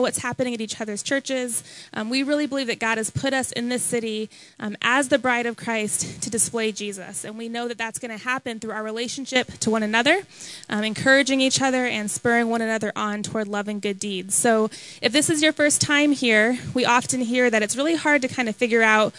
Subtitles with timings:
[0.00, 1.62] what's happening at each other's churches.
[1.92, 5.18] Um, we really believe that God has put us in this city um, as the
[5.18, 7.26] bride of Christ to display Jesus.
[7.26, 10.22] And we know that that's going to happen through our relationship to one another,
[10.70, 14.34] um, encouraging each other, and spurring one another on toward love and good deeds.
[14.34, 14.70] So
[15.02, 18.28] if this is your first time here, we often hear that it's really hard to
[18.28, 19.12] kind of figure out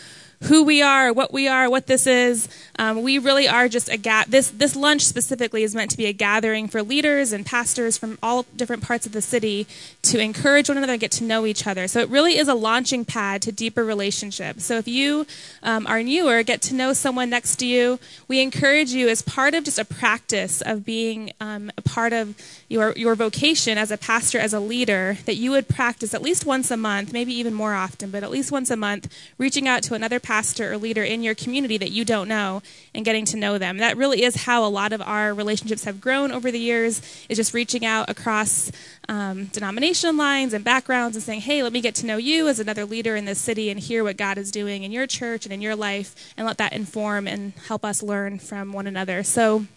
[0.43, 2.49] who we are, what we are, what this is.
[2.77, 4.27] Um, we really are just a gap.
[4.27, 8.17] this this lunch specifically is meant to be a gathering for leaders and pastors from
[8.21, 9.67] all different parts of the city
[10.01, 11.87] to encourage one another and get to know each other.
[11.87, 14.65] So it really is a launching pad to deeper relationships.
[14.65, 15.25] So if you
[15.61, 17.99] um, are newer, get to know someone next to you.
[18.27, 22.35] We encourage you as part of just a practice of being um, a part of
[22.67, 26.45] your your vocation as a pastor, as a leader, that you would practice at least
[26.45, 29.07] once a month, maybe even more often, but at least once a month,
[29.37, 32.59] reaching out to another pastor pastor or leader in your community that you don't know
[32.95, 33.77] and getting to know them.
[33.77, 37.37] That really is how a lot of our relationships have grown over the years, is
[37.37, 38.71] just reaching out across
[39.07, 42.59] um, denomination lines and backgrounds and saying, hey, let me get to know you as
[42.59, 45.53] another leader in this city and hear what God is doing in your church and
[45.53, 49.21] in your life and let that inform and help us learn from one another.
[49.21, 49.67] So,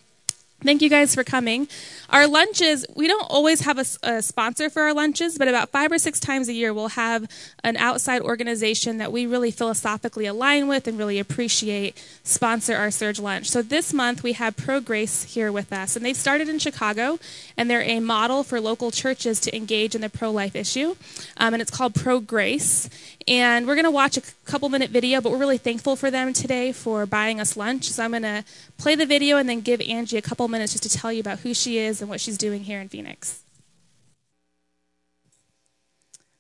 [0.63, 1.69] Thank you guys for coming.
[2.09, 5.93] Our lunches, we don't always have a, a, sponsor for our lunches, but about five
[5.93, 7.31] or six times a year we'll have
[7.63, 13.21] an outside organization that we really philosophically align with and really appreciate sponsor our Surge
[13.21, 13.51] Lunch.
[13.51, 17.19] So this month we have Pro Grace here with us, and they started in Chicago,
[17.59, 20.97] and they're a model for local churches to engage in the pro life issue,
[21.37, 22.89] um, and it's called Pro Grace.
[23.29, 26.33] And we're going to watch a couple minute video, but we're really thankful for them
[26.33, 27.91] today for buying us lunch.
[27.91, 28.45] So I'm going to
[28.79, 31.41] play the video and then give Angie a couple minutes just to tell you about
[31.41, 33.43] who she is and what she's doing here in Phoenix.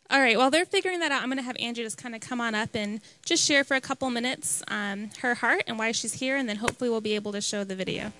[0.08, 2.20] All right, while they're figuring that out, I'm going to have Angie just kind of
[2.20, 5.90] come on up and just share for a couple minutes um, her heart and why
[5.90, 8.12] she's here, and then hopefully we'll be able to show the video.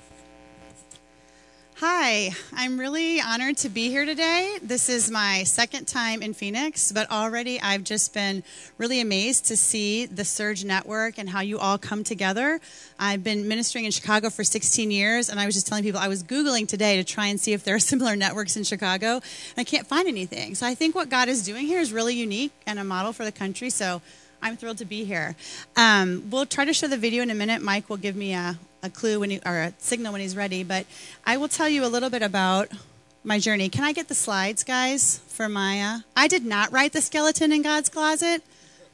[1.81, 4.57] Hi, I'm really honored to be here today.
[4.63, 8.45] This is my second time in Phoenix, but already I've just been
[8.79, 12.61] really amazed to see the Surge Network and how you all come together.
[12.99, 16.09] I've been ministering in Chicago for 16 years, and I was just telling people I
[16.09, 19.59] was Googling today to try and see if there are similar networks in Chicago, and
[19.59, 20.55] I can't find anything.
[20.55, 23.27] So I think what God is doing here is really unique and a model for
[23.27, 23.69] the country.
[23.69, 24.01] So
[24.41, 25.37] I'm thrilled to be here.
[25.77, 27.61] Um, we'll try to show the video in a minute.
[27.61, 30.63] Mike will give me a, a clue when he, or a signal when he's ready.
[30.63, 30.87] But
[31.27, 32.69] I will tell you a little bit about
[33.25, 33.69] my journey.
[33.69, 35.99] Can I get the slides, guys, for Maya?
[36.17, 38.43] I did not write The Skeleton in God's Closet.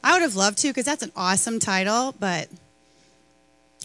[0.02, 2.48] I would have loved to because that's an awesome title, but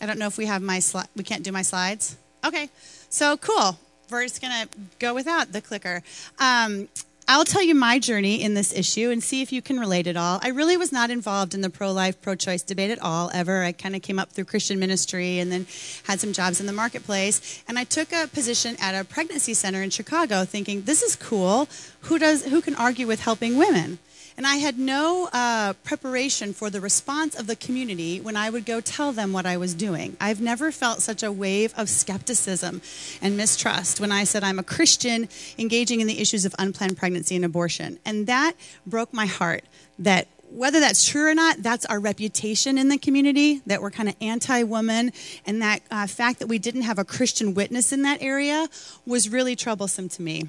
[0.01, 1.07] I don't know if we have my slide.
[1.15, 2.15] We can't do my slides.
[2.45, 2.69] Okay,
[3.09, 3.77] so cool.
[4.09, 4.67] We're just gonna
[4.99, 6.01] go without the clicker.
[6.39, 6.87] Um,
[7.29, 10.15] I'll tell you my journey in this issue and see if you can relate at
[10.15, 10.39] all.
[10.41, 13.63] I really was not involved in the pro life, pro choice debate at all, ever.
[13.65, 15.67] I kind of came up through Christian ministry and then
[16.03, 17.61] had some jobs in the marketplace.
[17.67, 21.67] And I took a position at a pregnancy center in Chicago thinking, this is cool.
[22.03, 23.99] Who, does, who can argue with helping women?
[24.37, 28.65] And I had no uh, preparation for the response of the community when I would
[28.65, 30.15] go tell them what I was doing.
[30.21, 32.83] I've never felt such a wave of skepticism
[33.19, 35.27] and mistrust when I said I'm a Christian
[35.57, 37.97] engaging in the issues of unplanned pregnancy and abortion.
[38.05, 38.53] And that
[38.85, 39.63] broke my heart
[39.97, 44.07] that whether that's true or not, that's our reputation in the community that we're kind
[44.07, 45.11] of anti woman.
[45.47, 48.67] And that uh, fact that we didn't have a Christian witness in that area
[49.05, 50.47] was really troublesome to me.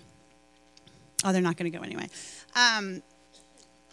[1.25, 2.09] Oh, they're not going to go anyway.
[2.55, 3.03] Um,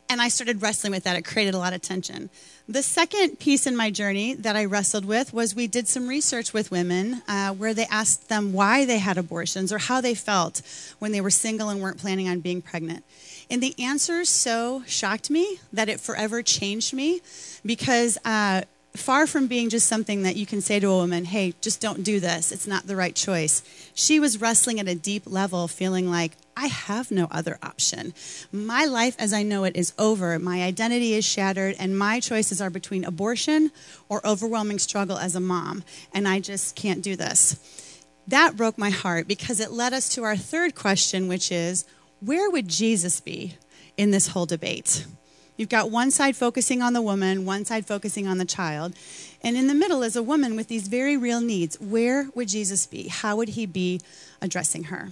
[0.10, 1.16] and I started wrestling with that.
[1.16, 2.30] It created a lot of tension.
[2.68, 6.54] The second piece in my journey that I wrestled with was we did some research
[6.54, 10.62] with women uh, where they asked them why they had abortions or how they felt
[11.00, 13.04] when they were single and weren't planning on being pregnant.
[13.50, 17.22] And the answers so shocked me that it forever changed me
[17.64, 18.62] because uh,
[19.00, 22.04] far from being just something that you can say to a woman, hey, just don't
[22.04, 23.62] do this, it's not the right choice.
[23.94, 28.14] She was wrestling at a deep level, feeling like, I have no other option.
[28.52, 30.40] My life as I know it is over.
[30.40, 33.72] My identity is shattered, and my choices are between abortion
[34.08, 35.84] or overwhelming struggle as a mom,
[36.14, 38.02] and I just can't do this.
[38.28, 41.86] That broke my heart because it led us to our third question, which is
[42.22, 43.58] where would Jesus be
[43.98, 45.06] in this whole debate?
[45.58, 48.94] You've got one side focusing on the woman, one side focusing on the child.
[49.42, 51.80] And in the middle is a woman with these very real needs.
[51.80, 53.08] Where would Jesus be?
[53.08, 54.02] How would he be
[54.42, 55.12] addressing her?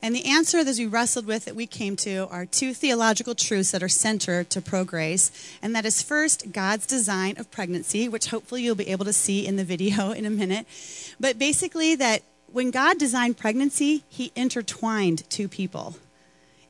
[0.00, 3.70] And the answer that we wrestled with that we came to are two theological truths
[3.70, 5.30] that are central to pro grace.
[5.62, 9.46] And that is first, God's design of pregnancy, which hopefully you'll be able to see
[9.46, 10.66] in the video in a minute.
[11.18, 12.22] But basically, that
[12.52, 15.96] when God designed pregnancy, he intertwined two people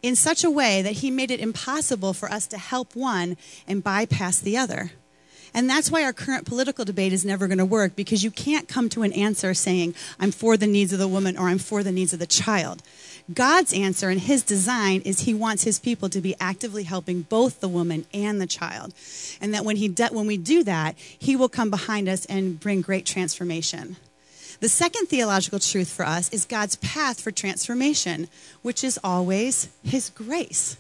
[0.05, 3.83] in such a way that he made it impossible for us to help one and
[3.83, 4.93] bypass the other.
[5.55, 8.69] And that's why our current political debate is never going to work because you can't
[8.69, 11.83] come to an answer saying, I'm for the needs of the woman or I'm for
[11.83, 12.83] the needs of the child.
[13.33, 17.61] God's answer and his design is he wants his people to be actively helping both
[17.61, 18.93] the woman and the child.
[19.41, 22.61] And that when, he de- when we do that, he will come behind us and
[22.61, 23.97] bring great transformation.
[24.61, 28.29] The second theological truth for us is God's path for transformation,
[28.63, 30.77] which is always his grace.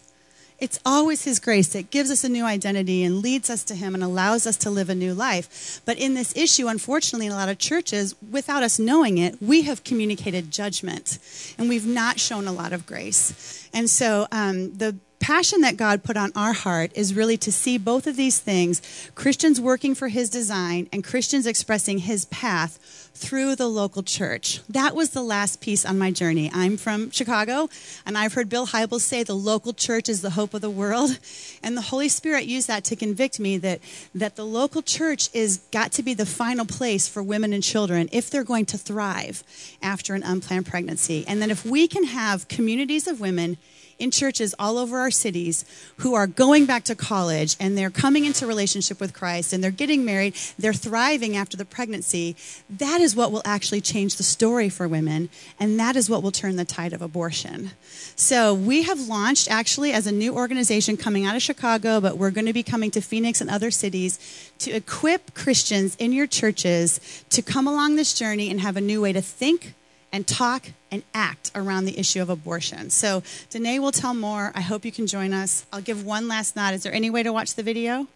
[0.59, 3.95] It's always His grace that gives us a new identity and leads us to Him
[3.95, 5.83] and allows us to live a new life.
[5.85, 9.63] But in this issue, unfortunately, in a lot of churches, without us knowing it, we
[9.63, 11.19] have communicated judgment
[11.59, 13.69] and we've not shown a lot of grace.
[13.75, 17.79] And so um, the passion that God put on our heart is really to see
[17.79, 23.55] both of these things Christians working for His design and Christians expressing His path through
[23.57, 24.61] the local church.
[24.69, 26.51] That was the last piece on my journey.
[26.53, 27.69] I'm from Chicago,
[28.05, 31.19] and I've heard Bill Hybels say the local church is the hope of the world.
[31.63, 33.81] And the Holy Spirit used that to convict me that,
[34.15, 38.11] that the local church is got to be the final place for women and children
[38.13, 39.43] if they're going to thrive
[39.81, 41.25] after an unplanned pregnancy.
[41.27, 43.57] And then if we can have communities of women
[43.99, 45.65] in churches all over our cities
[45.99, 49.71] who are going back to college and they're coming into relationship with Christ and they're
[49.71, 52.37] getting married, they're thriving after the pregnancy.
[52.69, 56.33] That is what will actually change the story for women, and that is what will
[56.33, 57.73] turn the tide of abortion.
[58.17, 62.31] So, we have launched actually as a new organization coming out of Chicago, but we're
[62.31, 67.25] going to be coming to Phoenix and other cities to equip Christians in your churches
[67.31, 69.75] to come along this journey and have a new way to think
[70.15, 72.89] and talk and act around the issue of abortion.
[72.89, 74.53] So, Danae will tell more.
[74.55, 75.67] I hope you can join us.
[75.73, 76.73] I'll give one last nod.
[76.73, 78.07] Is there any way to watch the video?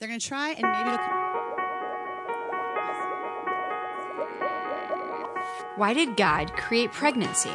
[0.00, 1.00] They're going to try and maybe look.
[5.76, 7.52] Why did God create pregnancy?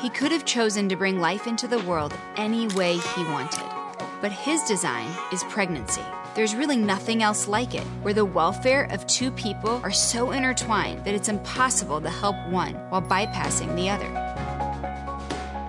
[0.00, 3.66] He could have chosen to bring life into the world any way he wanted,
[4.20, 6.02] but his design is pregnancy.
[6.34, 11.04] There's really nothing else like it, where the welfare of two people are so intertwined
[11.04, 14.08] that it's impossible to help one while bypassing the other.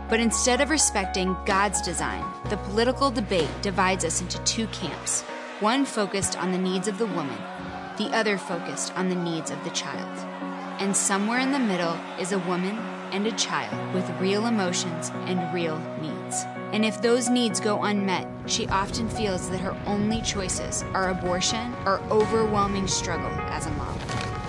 [0.09, 5.23] But instead of respecting God's design, the political debate divides us into two camps
[5.59, 7.39] one focused on the needs of the woman,
[7.97, 10.17] the other focused on the needs of the child.
[10.79, 12.77] And somewhere in the middle is a woman
[13.11, 16.17] and a child with real emotions and real needs.
[16.74, 21.74] And if those needs go unmet, she often feels that her only choices are abortion
[21.85, 23.97] or overwhelming struggle as a mom.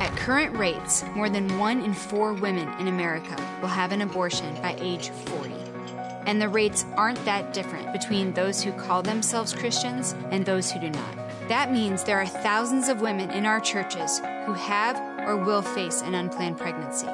[0.01, 4.55] At current rates, more than one in four women in America will have an abortion
[4.63, 5.55] by age 40.
[6.27, 10.79] And the rates aren't that different between those who call themselves Christians and those who
[10.79, 11.49] do not.
[11.49, 14.97] That means there are thousands of women in our churches who have
[15.27, 17.09] or will face an unplanned pregnancy.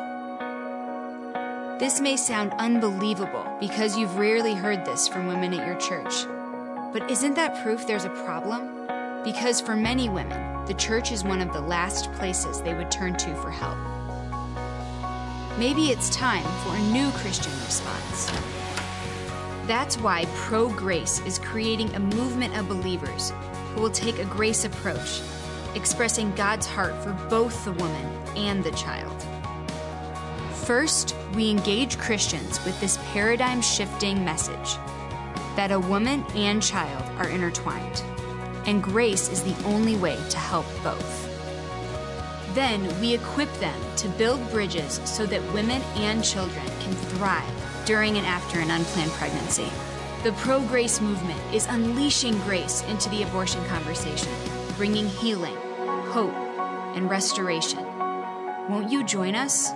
[1.80, 6.24] This may sound unbelievable because you've rarely heard this from women at your church.
[6.92, 8.86] But isn't that proof there's a problem?
[9.24, 13.16] Because for many women, the church is one of the last places they would turn
[13.16, 13.76] to for help.
[15.58, 18.30] Maybe it's time for a new Christian response.
[19.66, 23.32] That's why Pro Grace is creating a movement of believers
[23.74, 25.22] who will take a grace approach,
[25.74, 28.06] expressing God's heart for both the woman
[28.36, 29.26] and the child.
[30.64, 34.78] First, we engage Christians with this paradigm shifting message
[35.56, 38.02] that a woman and child are intertwined,
[38.64, 41.28] and grace is the only way to help both.
[42.54, 48.16] Then we equip them to build bridges so that women and children can thrive during
[48.16, 49.70] and after an unplanned pregnancy.
[50.22, 54.32] The pro grace movement is unleashing grace into the abortion conversation,
[54.78, 55.56] bringing healing,
[56.06, 56.32] hope,
[56.96, 57.84] and restoration.
[58.70, 59.72] Won't you join us?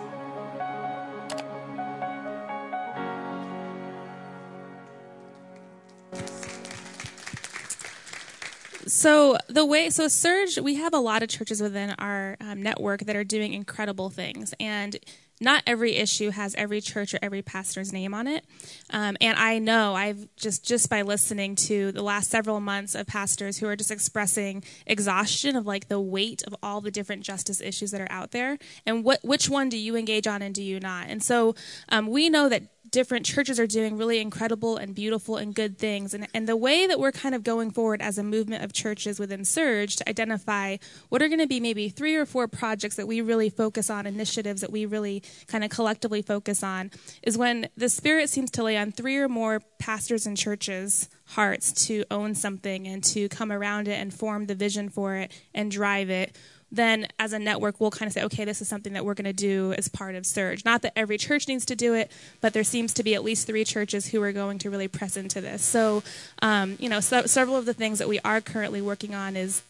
[8.89, 13.01] So the way, so Surge, we have a lot of churches within our um, network
[13.01, 14.97] that are doing incredible things, and
[15.41, 18.45] not every issue has every church or every pastor's name on it.
[18.91, 23.07] Um, and I know I've just just by listening to the last several months of
[23.07, 27.61] pastors who are just expressing exhaustion of like the weight of all the different justice
[27.61, 30.63] issues that are out there, and what which one do you engage on and do
[30.63, 31.09] you not?
[31.09, 31.55] And so
[31.91, 36.15] um, we know that different churches are doing really incredible and beautiful and good things.
[36.15, 39.19] And, and the way that we're kind of going forward as a movement of churches
[39.19, 40.77] within Surge to identify
[41.09, 44.07] what are going to be maybe three or four projects that we really focus on,
[44.07, 46.91] initiatives that we really kind of collectively focus on,
[47.23, 51.87] is when the Spirit seems to lay on three or more pastors and churches' hearts
[51.87, 55.71] to own something and to come around it and form the vision for it and
[55.71, 56.35] drive it
[56.71, 59.25] then as a network, we'll kind of say, okay, this is something that we're going
[59.25, 60.65] to do as part of Surge.
[60.65, 63.47] Not that every church needs to do it, but there seems to be at least
[63.47, 65.63] three churches who are going to really press into this.
[65.63, 66.03] So,
[66.43, 69.63] um, you know, so, several of the things that we are currently working on is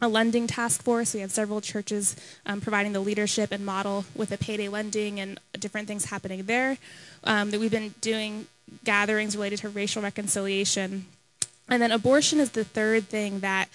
[0.00, 1.14] a lending task force.
[1.14, 5.40] We have several churches um, providing the leadership and model with a payday lending and
[5.58, 6.76] different things happening there.
[7.24, 8.46] Um, that we've been doing
[8.84, 11.06] gatherings related to racial reconciliation.
[11.68, 13.68] And then abortion is the third thing that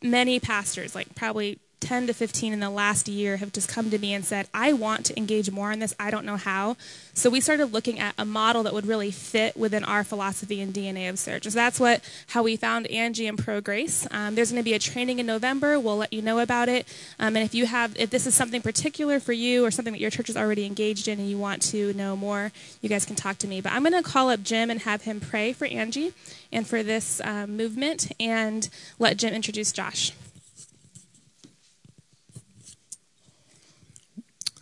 [0.00, 3.98] many pastors, like probably 10 to 15 in the last year have just come to
[3.98, 5.94] me and said, I want to engage more in this.
[6.00, 6.78] I don't know how.
[7.12, 10.72] So we started looking at a model that would really fit within our philosophy and
[10.72, 11.44] DNA of Surge.
[11.44, 14.08] So that's what how we found Angie and Pro Grace.
[14.10, 15.78] Um, there's going to be a training in November.
[15.78, 16.88] We'll let you know about it.
[17.18, 20.00] Um, and if you have, if this is something particular for you or something that
[20.00, 22.50] your church is already engaged in and you want to know more,
[22.80, 23.60] you guys can talk to me.
[23.60, 26.14] But I'm going to call up Jim and have him pray for Angie
[26.50, 30.12] and for this um, movement and let Jim introduce Josh.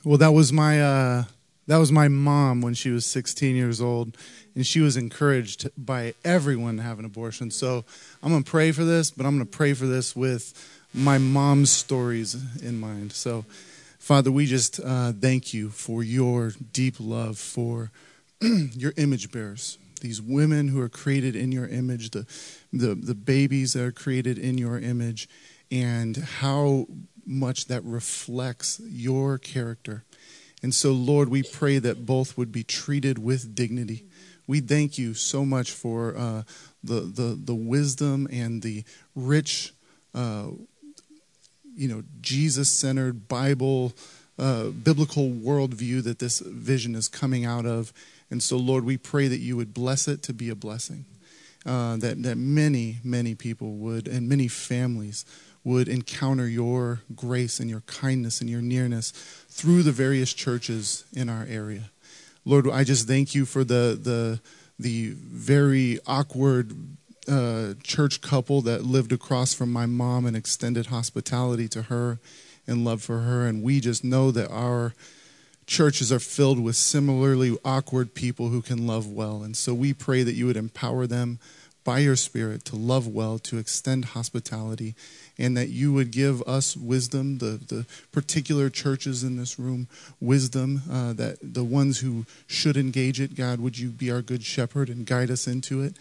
[0.04, 1.25] Well, that was my uh,
[1.68, 4.16] that was my mom when she was 16 years old,
[4.56, 7.52] and she was encouraged by everyone to have an abortion.
[7.52, 7.85] So
[8.21, 10.54] I'm gonna pray for this, but I'm gonna pray for this with
[10.92, 13.12] my mom's stories in mind.
[13.12, 13.44] So,
[14.00, 17.92] Father, we just uh, thank you for your deep love for
[18.40, 22.26] your image bearers, these women who are created in your image, the
[22.73, 25.28] the the babies that are created in your image,
[25.71, 26.88] and how
[27.26, 30.05] much that reflects your character.
[30.62, 34.05] And so, Lord, we pray that both would be treated with dignity.
[34.47, 36.43] We thank you so much for uh,
[36.85, 39.73] the, the, the wisdom and the rich,
[40.14, 40.49] uh,
[41.75, 43.93] you know, Jesus centered Bible,
[44.38, 47.93] uh, biblical worldview that this vision is coming out of.
[48.31, 51.05] And so, Lord, we pray that you would bless it to be a blessing,
[51.67, 55.25] uh, that, that many, many people would, and many families
[55.64, 59.11] would encounter your grace and your kindness and your nearness
[59.49, 61.90] through the various churches in our area.
[62.45, 64.40] Lord, I just thank you for the the
[64.78, 66.75] the very awkward
[67.28, 72.19] uh, church couple that lived across from my mom and extended hospitality to her
[72.66, 73.47] and love for her.
[73.47, 74.95] And we just know that our
[75.66, 79.42] churches are filled with similarly awkward people who can love well.
[79.42, 81.38] And so we pray that you would empower them
[81.85, 84.95] by your Spirit to love well, to extend hospitality,
[85.38, 89.88] and that you would give us wisdom, the, the particular churches in this room,
[90.20, 94.44] wisdom, uh, that the ones who should engage it, God, would you be our good
[94.44, 95.96] shepherd and guide us into it,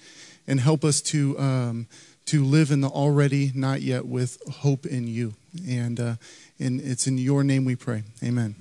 [0.48, 1.38] and help us to.
[1.40, 1.88] Um,
[2.24, 5.34] to live in the already, not yet, with hope in you.
[5.68, 6.16] And, uh,
[6.60, 8.04] and it's in your name we pray.
[8.24, 8.56] Amen.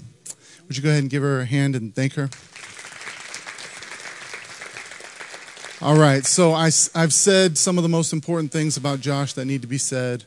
[0.66, 2.30] Would you go ahead and give her a hand and thank her?
[5.82, 9.46] All right, so I, I've said some of the most important things about Josh that
[9.46, 10.24] need to be said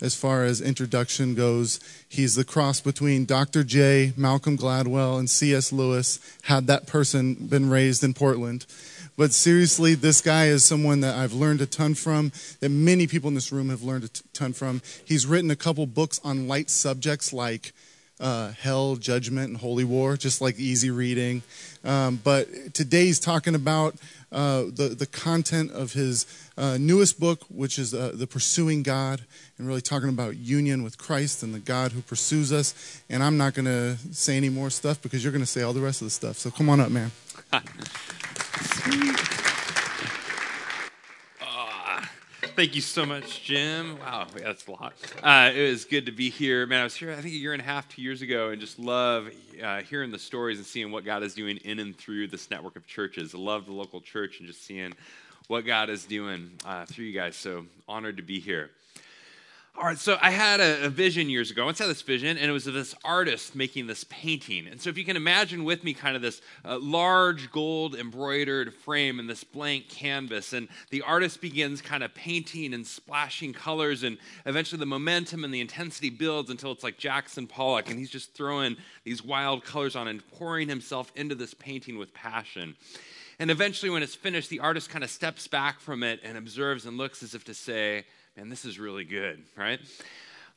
[0.00, 1.80] as far as introduction goes.
[2.08, 3.64] He's the cross between Dr.
[3.64, 5.72] J, Malcolm Gladwell, and C.S.
[5.72, 8.66] Lewis, had that person been raised in Portland.
[9.16, 13.28] But seriously, this guy is someone that I've learned a ton from, that many people
[13.28, 14.80] in this room have learned a ton from.
[15.04, 17.72] He's written a couple books on light subjects like
[18.20, 21.42] uh, hell, judgment, and holy war, just like easy reading.
[21.84, 23.96] Um, but today he's talking about
[24.32, 29.22] uh, the, the content of his uh, newest book, which is uh, The Pursuing God,
[29.58, 33.02] and really talking about union with Christ and the God who pursues us.
[33.08, 35.72] And I'm not going to say any more stuff because you're going to say all
[35.72, 36.36] the rest of the stuff.
[36.36, 37.10] So come on up, man.
[42.60, 43.98] Thank you so much, Jim.
[44.00, 44.92] Wow, that's a lot.
[45.22, 46.66] Uh, it was good to be here.
[46.66, 48.60] Man, I was here, I think, a year and a half, two years ago, and
[48.60, 49.30] just love
[49.62, 52.76] uh, hearing the stories and seeing what God is doing in and through this network
[52.76, 53.34] of churches.
[53.34, 54.92] I love the local church and just seeing
[55.48, 57.34] what God is doing uh, through you guys.
[57.34, 58.68] So honored to be here.
[59.76, 61.62] All right, so I had a, a, vision years ago.
[61.62, 64.66] I once had this vision, and it was of this artist making this painting.
[64.66, 68.74] And so, if you can imagine with me, kind of this uh, large gold embroidered
[68.74, 74.02] frame and this blank canvas, and the artist begins kind of painting and splashing colors,
[74.02, 78.10] and eventually the momentum and the intensity builds until it's like Jackson Pollock, and he's
[78.10, 82.74] just throwing these wild colors on and pouring himself into this painting with passion.
[83.38, 86.84] And eventually, when it's finished, the artist kind of steps back from it and observes
[86.84, 88.04] and looks as if to say,
[88.36, 89.80] and this is really good, right?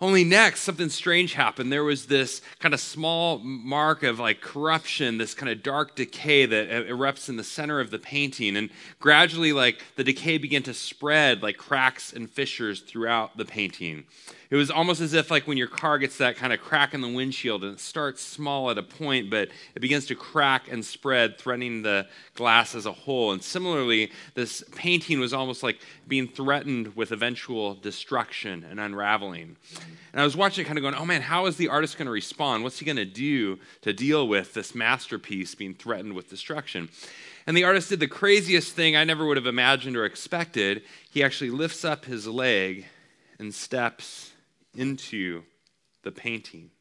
[0.02, 1.72] Only next, something strange happened.
[1.72, 6.46] There was this kind of small mark of like corruption, this kind of dark decay
[6.46, 8.58] that erupts in the center of the painting.
[8.58, 14.04] And gradually, like the decay began to spread like cracks and fissures throughout the painting.
[14.50, 17.02] It was almost as if, like, when your car gets that kind of crack in
[17.02, 20.84] the windshield and it starts small at a point, but it begins to crack and
[20.86, 23.32] spread, threatening the glass as a whole.
[23.32, 29.56] And similarly, this painting was almost like being threatened with eventual destruction and unraveling.
[30.12, 32.06] And I was watching it kind of going, oh man, how is the artist going
[32.06, 32.64] to respond?
[32.64, 36.90] What's he going to do to deal with this masterpiece being threatened with destruction?
[37.48, 40.84] And the artist did the craziest thing I never would have imagined or expected.
[41.10, 42.86] He actually lifts up his leg
[43.40, 44.33] and steps
[44.76, 45.44] into
[46.04, 46.72] the painting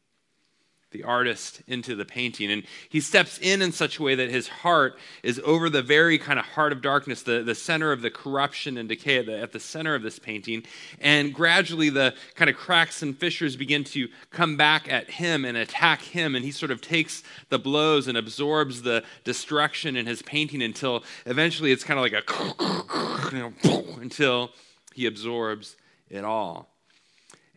[0.93, 2.49] the artist into the painting.
[2.49, 6.17] And he steps in in such a way that his heart is over the very
[6.17, 9.37] kind of heart of darkness, the, the center of the corruption and decay at the,
[9.37, 10.63] at the center of this painting.
[11.01, 15.57] And gradually the kind of cracks and fissures begin to come back at him and
[15.57, 16.35] attack him.
[16.35, 21.03] And he sort of takes the blows and absorbs the destruction in his painting until
[21.25, 24.51] eventually it's kind of like a, until
[24.93, 25.75] he absorbs
[26.09, 26.72] it all.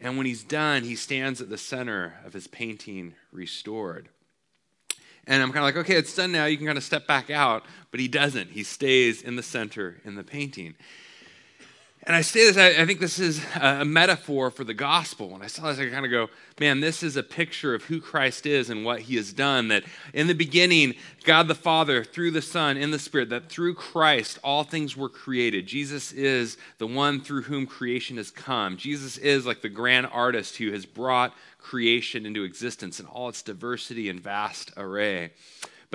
[0.01, 4.09] And when he's done, he stands at the center of his painting restored.
[5.27, 6.45] And I'm kind of like, okay, it's done now.
[6.45, 7.65] You can kind of step back out.
[7.91, 8.51] But he doesn't.
[8.51, 10.77] He stays in the center in the painting.
[12.07, 15.31] And I say this, I, I, think this is a metaphor for the gospel.
[15.31, 16.29] When I saw this, I kind of go,
[16.61, 19.67] man, this is a picture of who Christ is and what he has done.
[19.69, 19.83] That
[20.15, 20.95] in the beginning,
[21.25, 25.09] God the Father, through the Son, in the Spirit, that through Christ, all things were
[25.09, 25.67] created.
[25.67, 28.77] Jesus is the one through whom creation has come.
[28.77, 33.43] Jesus is like the grand artist who has brought creation into existence in all its
[33.43, 35.33] diversity and vast array.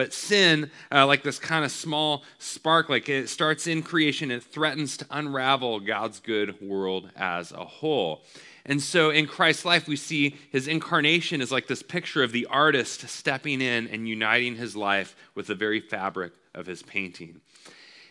[0.02, 4.42] But sin, uh, like this kind of small spark, like it starts in creation, it
[4.42, 8.24] threatens to unravel God's good world as a whole.
[8.66, 12.48] And so in Christ's life, we see his incarnation is like this picture of the
[12.48, 17.40] artist stepping in and uniting his life with the very fabric of his painting.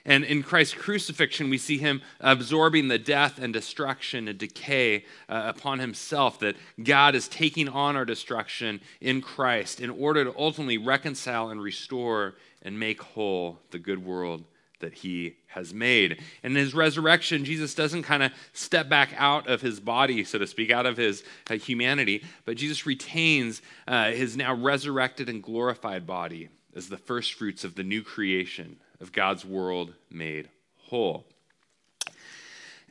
[0.04, 5.52] And in Christ's crucifixion, we see him absorbing the death and destruction and decay uh,
[5.54, 10.78] upon himself, that God is taking on our destruction in Christ in order to ultimately
[10.78, 14.44] reconcile and restore and make whole the good world
[14.80, 16.22] that he has made.
[16.42, 20.38] And in his resurrection, Jesus doesn't kind of step back out of his body, so
[20.38, 25.42] to speak, out of his uh, humanity, but Jesus retains uh, his now resurrected and
[25.42, 31.24] glorified body as the first fruits of the new creation of God's world made whole.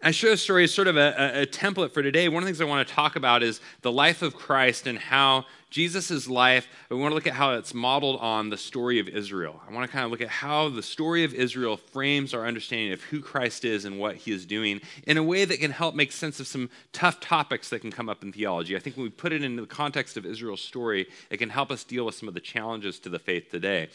[0.01, 2.29] I share this story as sort of a, a, template for today.
[2.29, 4.97] One of the things I want to talk about is the life of Christ and
[4.97, 9.07] how Jesus' life, we want to look at how it's modeled on the story of
[9.07, 9.61] Israel.
[9.67, 12.93] I want to kind of look at how the story of Israel frames our understanding
[12.93, 15.95] of who Christ is and what he is doing in a way that can help
[15.95, 18.75] make sense of some tough topics that can come up in theology.
[18.75, 21.71] I think when we put it into the context of Israel's story, it can help
[21.71, 23.89] us deal with some of the challenges to the faith today.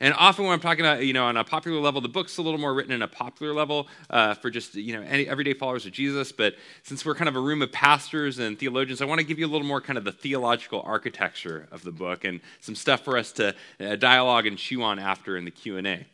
[0.00, 2.42] And often when I'm talking about, you know, on a popular level, the book's a
[2.42, 5.86] little more written in a popular level uh, for just, you know, any everyday followers
[5.86, 6.32] of Jesus.
[6.32, 9.38] But since we're kind of a room of pastors and theologians, I want to give
[9.38, 13.02] you a little more kind of the theological architecture of the book and some stuff
[13.02, 16.06] for us to uh, dialogue and chew on after in the Q&A.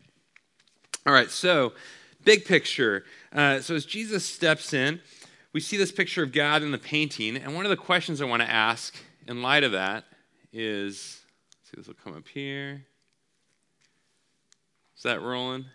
[1.07, 1.73] All right, so
[2.25, 3.05] big picture.
[3.33, 5.01] Uh, so as Jesus steps in,
[5.53, 7.37] we see this picture of God in the painting.
[7.37, 8.95] And one of the questions I want to ask
[9.27, 10.05] in light of that
[10.53, 11.21] is,
[11.65, 12.85] see, this will come up here.
[15.01, 15.63] Is that rolling?
[15.63, 15.71] Can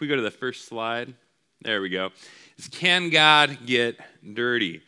[0.00, 1.14] we go to the first slide?
[1.62, 2.10] There we go.
[2.56, 4.00] Is can God get
[4.34, 4.82] dirty?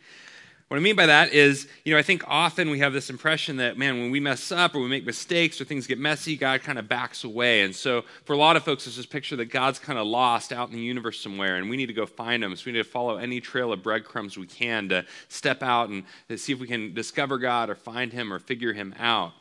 [0.66, 3.58] What I mean by that is, you know, I think often we have this impression
[3.58, 6.62] that, man, when we mess up or we make mistakes or things get messy, God
[6.62, 7.62] kind of backs away.
[7.62, 10.52] And so for a lot of folks, there's this picture that God's kind of lost
[10.52, 12.56] out in the universe somewhere and we need to go find him.
[12.56, 16.02] So we need to follow any trail of breadcrumbs we can to step out and
[16.34, 19.34] see if we can discover God or find him or figure him out.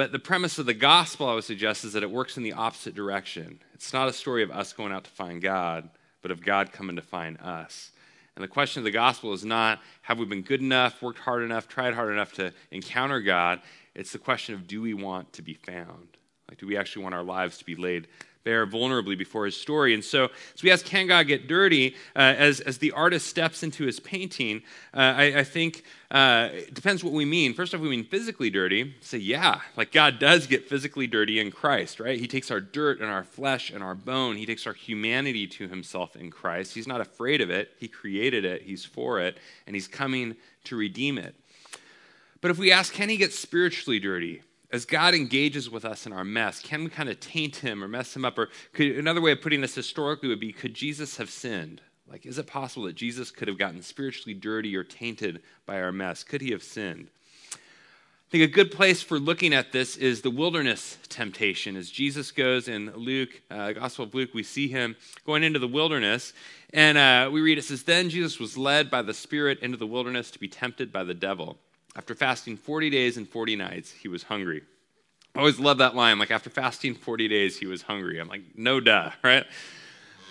[0.00, 2.54] But the premise of the gospel, I would suggest, is that it works in the
[2.54, 3.60] opposite direction.
[3.74, 5.90] It's not a story of us going out to find God,
[6.22, 7.92] but of God coming to find us.
[8.34, 11.42] And the question of the gospel is not have we been good enough, worked hard
[11.42, 13.60] enough, tried hard enough to encounter God?
[13.94, 16.16] It's the question of do we want to be found?
[16.50, 18.08] Like, do we actually want our lives to be laid
[18.44, 19.92] bare vulnerably before his story.
[19.94, 21.94] And so, as we ask, can God get dirty?
[22.16, 24.62] Uh, as, as the artist steps into his painting,
[24.94, 27.52] uh, I, I, think uh, it depends what we mean.
[27.54, 28.94] First off, we mean physically dirty.
[29.00, 32.18] Say, yeah, like God does get physically dirty in Christ, right?
[32.18, 34.36] He takes our dirt and our flesh and our bone.
[34.36, 36.74] He takes our humanity to himself in Christ.
[36.74, 37.72] He's not afraid of it.
[37.78, 38.62] He created it.
[38.62, 39.36] He's for it.
[39.66, 41.34] And he's coming to redeem it.
[42.40, 44.42] But if we ask, can he get spiritually dirty?
[44.72, 47.88] As God engages with us in our mess, can we kind of taint him or
[47.88, 48.38] mess him up?
[48.38, 51.80] Or could, another way of putting this historically would be could Jesus have sinned?
[52.08, 55.92] Like, is it possible that Jesus could have gotten spiritually dirty or tainted by our
[55.92, 56.24] mess?
[56.24, 57.08] Could he have sinned?
[57.52, 61.74] I think a good place for looking at this is the wilderness temptation.
[61.76, 64.94] As Jesus goes in Luke, uh, Gospel of Luke, we see him
[65.26, 66.32] going into the wilderness.
[66.72, 69.86] And uh, we read it says, Then Jesus was led by the Spirit into the
[69.86, 71.58] wilderness to be tempted by the devil.
[72.00, 74.62] After fasting 40 days and 40 nights, he was hungry.
[75.34, 76.18] I always love that line.
[76.18, 78.18] Like, after fasting 40 days, he was hungry.
[78.18, 79.44] I'm like, no duh, right?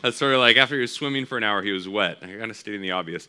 [0.02, 2.18] That's sort of like after he was swimming for an hour, he was wet.
[2.24, 3.28] I'm kind of stating the obvious.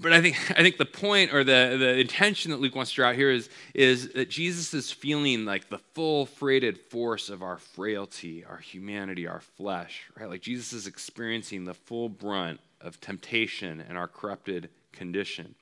[0.00, 2.96] But I think, I think the point or the, the intention that Luke wants to
[2.96, 7.42] draw out here is, is that Jesus is feeling like the full freighted force of
[7.42, 10.30] our frailty, our humanity, our flesh, right?
[10.30, 15.54] Like Jesus is experiencing the full brunt of temptation and our corrupted condition.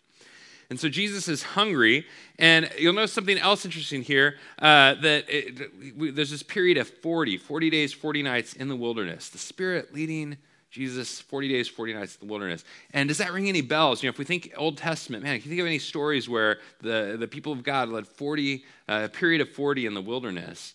[0.71, 2.07] And so Jesus is hungry,
[2.39, 6.89] and you'll notice something else interesting here uh, that it, we, there's this period of
[6.89, 9.29] 40, 40 days, 40 nights in the wilderness.
[9.29, 10.37] The Spirit leading
[10.73, 12.65] Jesus 40 days, 40 nights in the wilderness.
[12.95, 14.03] And does that ring any bells?
[14.03, 16.61] You know, if we think Old Testament, man, can you think of any stories where
[16.81, 20.73] the, the people of God led 40, uh, a period of 40 in the wilderness?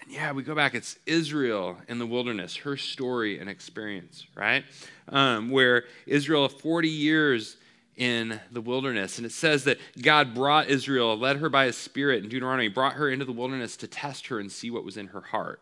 [0.00, 4.64] And yeah, we go back, it's Israel in the wilderness, her story and experience, right?
[5.10, 7.58] Um, where Israel, 40 years
[7.96, 9.18] in the wilderness.
[9.18, 12.94] And it says that God brought Israel, led her by his spirit in Deuteronomy, brought
[12.94, 15.60] her into the wilderness to test her and see what was in her heart.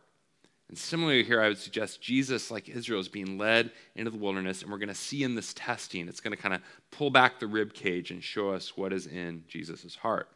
[0.68, 4.60] And similarly, here I would suggest Jesus, like Israel, is being led into the wilderness,
[4.60, 6.60] and we're going to see in this testing, it's going to kind of
[6.90, 10.28] pull back the rib cage and show us what is in Jesus' heart.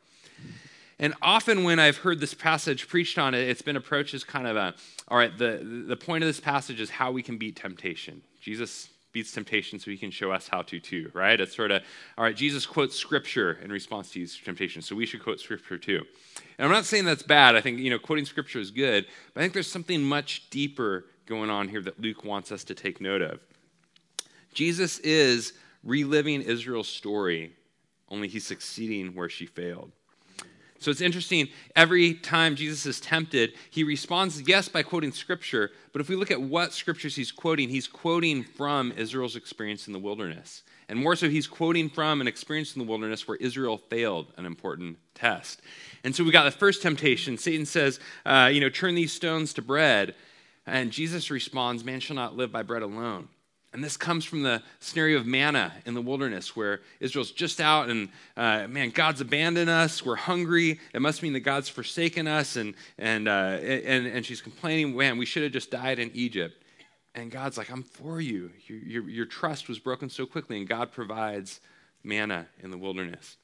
[0.99, 4.47] And often when I've heard this passage preached on it, it's been approached as kind
[4.47, 4.75] of a,
[5.09, 8.23] all right, the, the point of this passage is how we can beat temptation.
[8.41, 11.41] Jesus beats temptation so he can show us how to too, right?
[11.41, 11.83] It's sort of,
[12.17, 15.79] all right, Jesus quotes scripture in response to these temptations, so we should quote scripture
[15.79, 16.03] too.
[16.59, 17.55] And I'm not saying that's bad.
[17.55, 21.05] I think, you know, quoting scripture is good, but I think there's something much deeper
[21.27, 23.41] going on here that Luke wants us to take note of.
[24.55, 25.53] Jesus is
[25.85, 27.53] reliving Israel's story,
[28.09, 29.93] only he's succeeding where she failed.
[30.83, 31.49] So it's interesting.
[31.77, 35.71] Every time Jesus is tempted, he responds, yes, by quoting scripture.
[35.93, 39.93] But if we look at what scriptures he's quoting, he's quoting from Israel's experience in
[39.93, 40.63] the wilderness.
[40.89, 44.45] And more so, he's quoting from an experience in the wilderness where Israel failed an
[44.45, 45.63] important test.
[46.05, 47.39] And so we got the first temptation.
[47.39, 50.15] Satan says, uh, you know, turn these stones to bread.
[50.67, 53.29] And Jesus responds, man shall not live by bread alone.
[53.73, 57.89] And this comes from the scenario of manna in the wilderness where Israel's just out
[57.89, 60.05] and, uh, man, God's abandoned us.
[60.05, 60.79] We're hungry.
[60.93, 62.57] It must mean that God's forsaken us.
[62.57, 66.63] And, and, uh, and, and she's complaining, man, we should have just died in Egypt.
[67.15, 68.51] And God's like, I'm for you.
[68.67, 70.59] Your, your, your trust was broken so quickly.
[70.59, 71.61] And God provides
[72.05, 73.37] manna in the wilderness.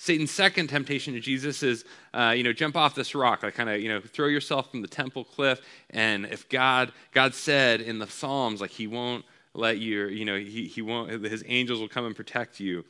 [0.00, 1.84] Satan's second temptation to Jesus is,
[2.14, 4.80] uh, you know, jump off this rock, like kind of, you know, throw yourself from
[4.80, 5.60] the temple cliff.
[5.90, 10.38] And if God, God said in the Psalms, like He won't let you, you know,
[10.38, 12.84] He, he won't, His angels will come and protect you.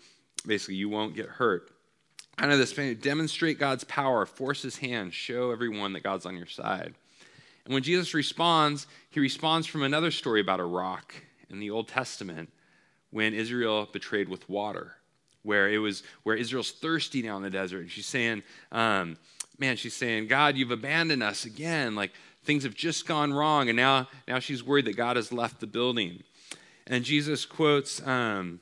[0.47, 1.71] Basically, you won't get hurt.
[2.37, 6.47] I know this, demonstrate God's power, force His hand, show everyone that God's on your
[6.47, 6.95] side.
[7.65, 11.15] And when Jesus responds, He responds from another story about a rock
[11.49, 12.53] in the Old Testament
[13.11, 14.98] when Israel betrayed with water
[15.43, 19.17] where it was where Israel's thirsty now in the desert, and she's saying, um,
[19.59, 21.95] "Man, she's saying, God, you've abandoned us again.
[21.95, 22.13] Like
[22.45, 25.67] things have just gone wrong, and now now she's worried that God has left the
[25.67, 26.23] building."
[26.87, 28.61] And Jesus quotes um,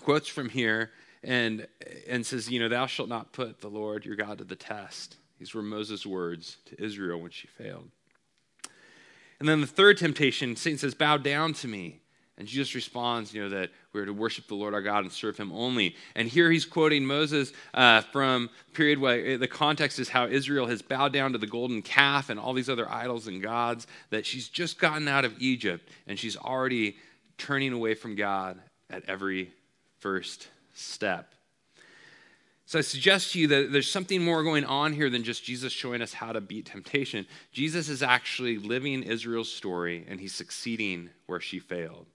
[0.00, 0.90] quotes from here
[1.22, 1.66] and
[2.08, 5.16] and says, "You know, thou shalt not put the Lord your God to the test."
[5.40, 7.90] These were Moses' words to Israel when she failed.
[9.40, 12.02] And then the third temptation, Satan says, Bow down to me.
[12.36, 15.36] And Jesus responds, you know, that we're to worship the Lord our God and serve
[15.36, 15.96] him only.
[16.14, 20.80] And here he's quoting Moses uh, from period where the context is how Israel has
[20.80, 24.48] bowed down to the golden calf and all these other idols and gods, that she's
[24.48, 26.96] just gotten out of Egypt and she's already
[27.36, 29.50] turning away from God at every
[29.98, 31.34] first step.
[32.66, 35.72] So I suggest to you that there's something more going on here than just Jesus
[35.72, 37.26] showing us how to beat temptation.
[37.50, 42.06] Jesus is actually living Israel's story and he's succeeding where she failed.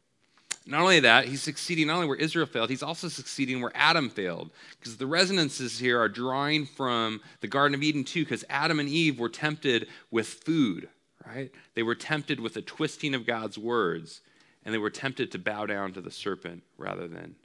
[0.67, 4.09] Not only that, he's succeeding not only where Israel failed, he's also succeeding where Adam
[4.09, 4.49] failed.
[4.79, 8.89] Because the resonances here are drawing from the Garden of Eden too, because Adam and
[8.89, 10.89] Eve were tempted with food,
[11.25, 11.51] right?
[11.75, 14.21] They were tempted with a twisting of God's words,
[14.63, 17.35] and they were tempted to bow down to the serpent rather than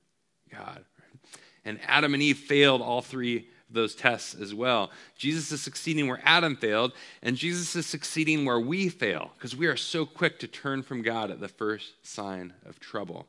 [0.51, 0.87] God.
[1.67, 4.91] And Adam and Eve failed all three those tests as well.
[5.17, 9.67] Jesus is succeeding where Adam failed, and Jesus is succeeding where we fail, because we
[9.67, 13.27] are so quick to turn from God at the first sign of trouble.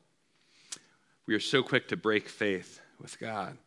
[1.27, 3.58] We are so quick to break faith with God.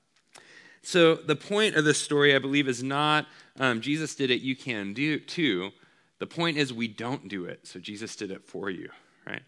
[0.82, 3.26] So, the point of this story, I believe, is not
[3.58, 5.70] um, Jesus did it, you can do it too.
[6.18, 8.90] The point is we don't do it, so Jesus did it for you,
[9.26, 9.42] right?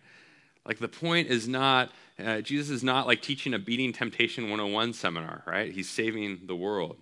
[0.64, 4.94] Like, the point is not, uh, Jesus is not like teaching a beating temptation 101
[4.94, 5.72] seminar, right?
[5.72, 6.96] He's saving the world.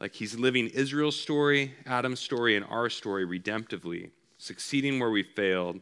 [0.00, 5.80] Like he's living Israel's story, Adam's story, and our story redemptively, succeeding where we failed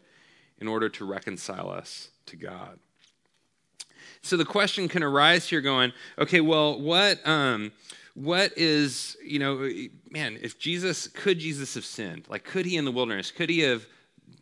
[0.61, 2.81] in order to reconcile us to God.
[4.23, 7.71] So the question can arise here going, okay, well, what, um,
[8.15, 9.71] what is, you know,
[10.11, 12.25] man, if Jesus, could Jesus have sinned?
[12.29, 13.87] Like, could he in the wilderness, could he have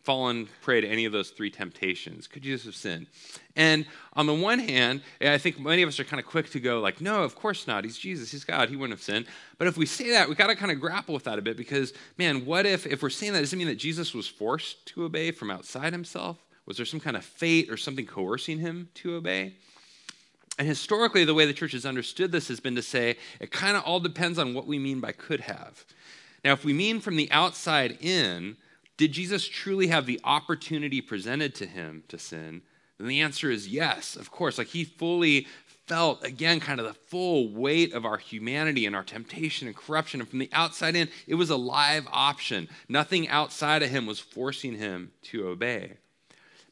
[0.03, 2.27] fallen prey to any of those three temptations?
[2.27, 3.07] Could Jesus have sinned?
[3.55, 6.59] And on the one hand, I think many of us are kind of quick to
[6.59, 7.83] go like, no, of course not.
[7.83, 8.31] He's Jesus.
[8.31, 8.69] He's God.
[8.69, 9.25] He wouldn't have sinned.
[9.57, 11.57] But if we say that, we got to kind of grapple with that a bit
[11.57, 14.85] because, man, what if if we're saying that, does it mean that Jesus was forced
[14.87, 16.37] to obey from outside himself?
[16.65, 19.53] Was there some kind of fate or something coercing him to obey?
[20.59, 23.77] And historically, the way the church has understood this has been to say it kind
[23.77, 25.85] of all depends on what we mean by could have.
[26.43, 28.57] Now, if we mean from the outside in,
[28.97, 32.63] did Jesus truly have the opportunity presented to him to sin?
[32.97, 34.57] Then the answer is yes, of course.
[34.57, 35.47] Like he fully
[35.85, 40.19] felt, again, kind of the full weight of our humanity and our temptation and corruption.
[40.19, 42.67] And from the outside in, it was a live option.
[42.89, 45.93] Nothing outside of him was forcing him to obey.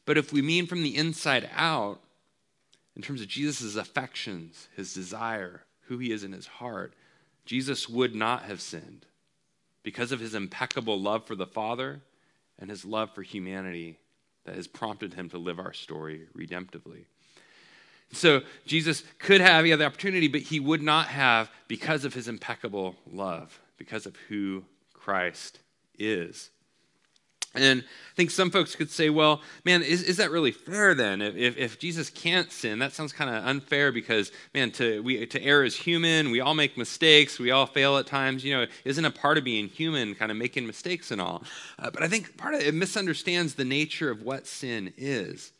[0.04, 2.00] But if we mean from the inside out,
[2.94, 6.94] in terms of Jesus' affections, his desire, who he is in his heart,
[7.44, 9.06] Jesus would not have sinned
[9.82, 12.00] because of his impeccable love for the Father
[12.58, 13.98] and his love for humanity
[14.44, 17.04] that has prompted him to live our story redemptively.
[18.12, 22.14] So Jesus could have, he had the opportunity, but he would not have because of
[22.14, 25.58] his impeccable love, because of who Christ
[25.98, 26.50] is.
[27.56, 31.20] And I think some folks could say, well, man, is, is that really fair then?
[31.20, 35.42] If, if Jesus can't sin, that sounds kind of unfair because, man, to, we, to
[35.42, 36.30] err is human.
[36.30, 37.38] We all make mistakes.
[37.38, 38.44] We all fail at times.
[38.44, 41.42] You know, isn't a part of being human kind of making mistakes and all?
[41.78, 45.52] Uh, but I think part of it misunderstands the nature of what sin is.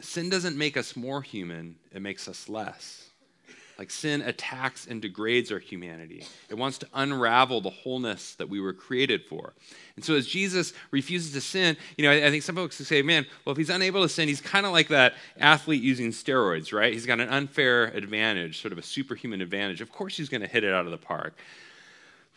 [0.00, 3.11] Sin doesn't make us more human, it makes us less.
[3.78, 6.24] Like sin attacks and degrades our humanity.
[6.48, 9.54] It wants to unravel the wholeness that we were created for.
[9.96, 13.26] And so as Jesus refuses to sin, you know, I, think some folks say, man,
[13.44, 16.92] well, if he's unable to sin, he's kind of like that athlete using steroids, right?
[16.92, 19.80] He's got an unfair advantage, sort of a superhuman advantage.
[19.80, 21.34] Of course he's going to hit it out of the park.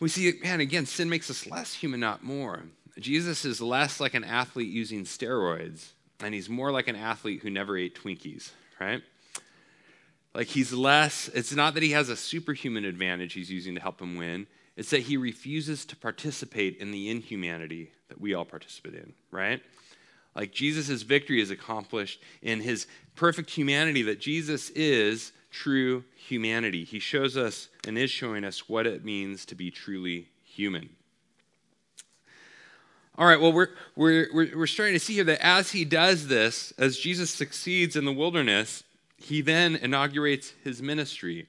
[0.00, 2.62] We see, man, again, sin makes us less human, not more.
[2.98, 7.50] Jesus is less like an athlete using steroids, and he's more like an athlete who
[7.50, 9.02] never ate Twinkies, right?
[10.36, 14.02] Like he's less, it's not that he has a superhuman advantage he's using to help
[14.02, 14.46] him win.
[14.76, 19.62] It's that he refuses to participate in the inhumanity that we all participate in, right?
[20.34, 26.84] Like Jesus' victory is accomplished in his perfect humanity, that Jesus is true humanity.
[26.84, 30.90] He shows us and is showing us what it means to be truly human.
[33.16, 36.74] All right, well, we're, we're, we're, starting to see here that as he does this,
[36.76, 38.84] as Jesus succeeds in the wilderness,
[39.16, 41.46] he then inaugurates his ministry.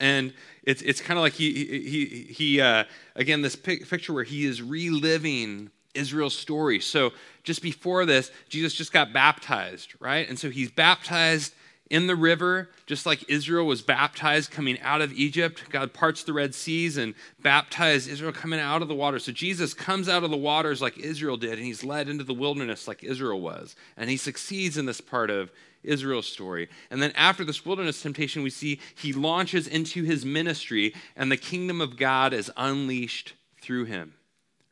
[0.00, 2.84] And it's, it's kind of like he, he, he uh,
[3.16, 6.80] again, this picture where he is reliving Israel's story.
[6.80, 10.28] So just before this, Jesus just got baptized, right?
[10.28, 11.52] And so he's baptized
[11.90, 15.64] in the river, just like Israel was baptized coming out of Egypt.
[15.70, 19.18] God parts the Red Seas and baptized Israel coming out of the water.
[19.18, 22.34] So Jesus comes out of the waters like Israel did, and he's led into the
[22.34, 23.74] wilderness like Israel was.
[23.96, 25.50] And he succeeds in this part of
[25.82, 26.68] Israel's story.
[26.90, 31.36] And then after this wilderness temptation, we see he launches into his ministry, and the
[31.36, 34.14] kingdom of God is unleashed through him.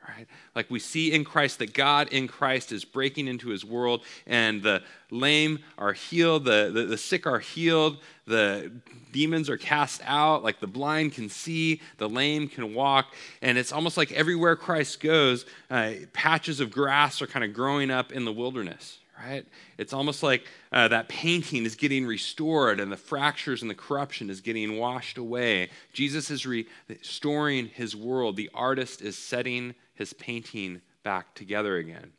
[0.09, 0.27] Right?
[0.55, 4.62] Like we see in Christ that God in Christ is breaking into his world, and
[4.62, 8.71] the lame are healed, the, the, the, sick are healed, the
[9.12, 13.14] demons are cast out, like the blind can see, the lame can walk.
[13.42, 17.90] And it's almost like everywhere Christ goes, uh, patches of grass are kind of growing
[17.90, 19.46] up in the wilderness, right?
[19.79, 24.31] It's almost like uh, that painting is getting restored and the fractures and the corruption
[24.31, 25.70] is getting washed away.
[25.92, 28.37] Jesus is restoring his world.
[28.37, 32.12] The artist is setting his painting back together again.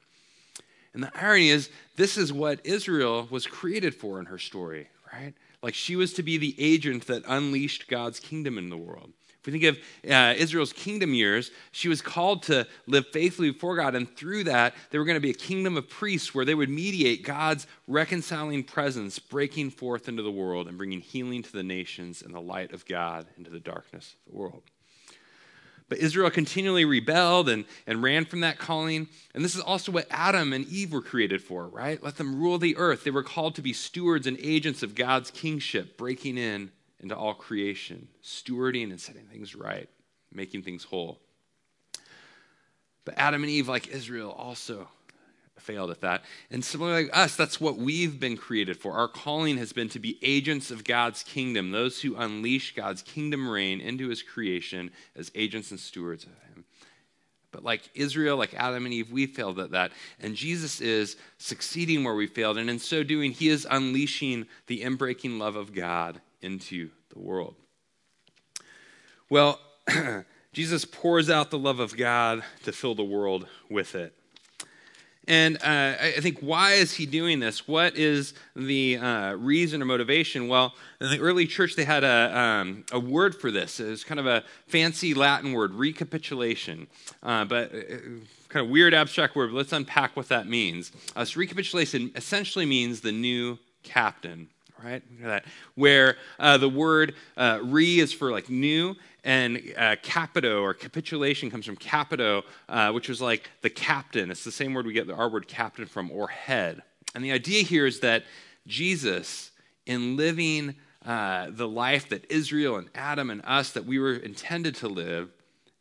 [0.93, 5.33] And the irony is, this is what Israel was created for in her story, right?
[5.61, 9.13] Like she was to be the agent that unleashed God's kingdom in the world
[9.47, 13.95] we think of uh, Israel's kingdom years, she was called to live faithfully before God.
[13.95, 16.69] And through that, there were going to be a kingdom of priests where they would
[16.69, 22.21] mediate God's reconciling presence, breaking forth into the world and bringing healing to the nations
[22.21, 24.63] and the light of God into the darkness of the world.
[25.89, 29.07] But Israel continually rebelled and, and ran from that calling.
[29.33, 32.03] And this is also what Adam and Eve were created for, right?
[32.03, 33.05] Let them rule the earth.
[33.05, 37.33] They were called to be stewards and agents of God's kingship, breaking in into all
[37.33, 39.89] creation, stewarding and setting things right,
[40.31, 41.19] making things whole.
[43.05, 44.89] But Adam and Eve, like Israel, also
[45.59, 46.23] failed at that.
[46.51, 48.93] And similarly like us, that's what we've been created for.
[48.93, 53.49] Our calling has been to be agents of God's kingdom, those who unleash God's kingdom
[53.49, 56.65] reign into his creation as agents and stewards of him.
[57.51, 59.91] But like Israel, like Adam and Eve, we failed at that.
[60.19, 62.57] And Jesus is succeeding where we failed.
[62.57, 67.55] And in so doing, he is unleashing the inbreaking love of God into the world.
[69.29, 69.59] Well,
[70.53, 74.13] Jesus pours out the love of God to fill the world with it.
[75.27, 77.67] And uh, I think, why is he doing this?
[77.67, 80.47] What is the uh, reason or motivation?
[80.47, 83.81] Well, in the early church, they had a, um, a word for this.
[83.81, 86.87] It was kind of a fancy Latin word, recapitulation.
[87.21, 87.97] Uh, but uh,
[88.47, 90.93] kind of weird abstract word, let's unpack what that means.
[91.13, 94.47] Uh, so, recapitulation essentially means the new captain
[94.83, 95.03] right?
[95.21, 100.73] That where uh, the word uh, re is for like new, and uh, capito or
[100.73, 104.31] capitulation comes from capito, uh, which was like the captain.
[104.31, 106.81] It's the same word we get the our word captain from, or head.
[107.15, 108.23] And the idea here is that
[108.67, 109.51] Jesus,
[109.85, 114.75] in living uh, the life that Israel and Adam and us that we were intended
[114.75, 115.29] to live,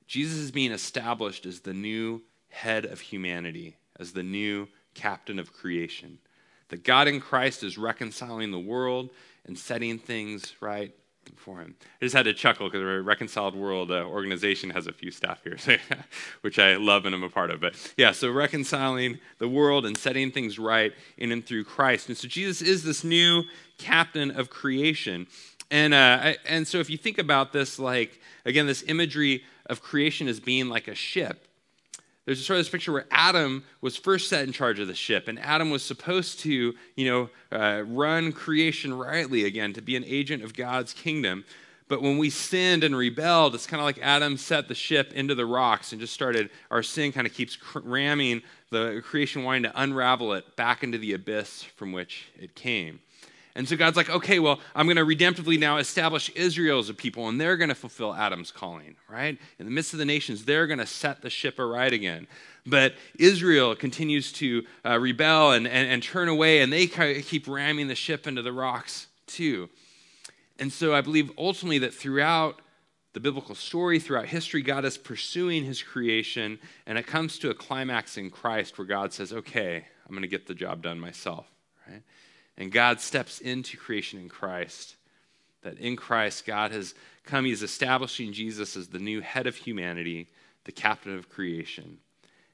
[0.06, 5.52] Jesus is being established as the new head of humanity, as the new captain of
[5.52, 6.18] creation.
[6.68, 9.10] That God in Christ is reconciling the world
[9.44, 10.92] and setting things right
[11.34, 11.74] for him.
[12.00, 15.42] I just had to chuckle because the Reconciled World uh, organization has a few staff
[15.42, 15.56] here,
[16.42, 17.60] which I love and I'm a part of.
[17.60, 22.08] But yeah, so reconciling the world and setting things right in and through Christ.
[22.08, 23.42] And so Jesus is this new
[23.78, 25.26] captain of creation.
[25.70, 30.28] And, uh, and so if you think about this, like, again, this imagery of creation
[30.28, 31.48] as being like a ship,
[32.26, 34.94] there's a sort of this picture where Adam was first set in charge of the
[34.94, 39.96] ship, and Adam was supposed to, you know, uh, run creation rightly again, to be
[39.96, 41.44] an agent of God's kingdom.
[41.88, 45.36] But when we sinned and rebelled, it's kind of like Adam set the ship into
[45.36, 49.80] the rocks and just started, our sin kind of keeps ramming the creation, wanting to
[49.80, 52.98] unravel it back into the abyss from which it came.
[53.56, 56.94] And so God's like, okay, well, I'm going to redemptively now establish Israel as a
[56.94, 59.38] people, and they're going to fulfill Adam's calling, right?
[59.58, 62.26] In the midst of the nations, they're going to set the ship aright again.
[62.66, 67.88] But Israel continues to uh, rebel and, and, and turn away, and they keep ramming
[67.88, 69.70] the ship into the rocks too.
[70.58, 72.60] And so I believe ultimately that throughout
[73.14, 77.54] the biblical story, throughout history, God is pursuing his creation, and it comes to a
[77.54, 81.46] climax in Christ where God says, okay, I'm going to get the job done myself,
[81.88, 82.02] right?
[82.58, 84.96] And God steps into creation in Christ.
[85.62, 90.28] That in Christ, God has come, He's establishing Jesus as the new head of humanity,
[90.64, 91.98] the captain of creation.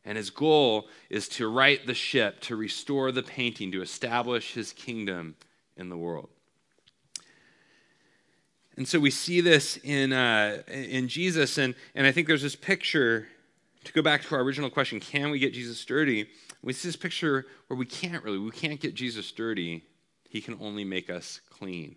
[0.05, 4.73] And his goal is to right the ship, to restore the painting, to establish his
[4.73, 5.37] kingdom
[5.77, 6.29] in the world.
[8.77, 12.57] And so we see this in, uh, in Jesus, and, and I think there's this
[12.57, 13.29] picture.
[13.85, 16.29] To go back to our original question, can we get Jesus dirty?
[16.62, 18.38] We see this picture where we can't really.
[18.38, 19.85] We can't get Jesus dirty
[20.33, 21.95] he can only make us clean.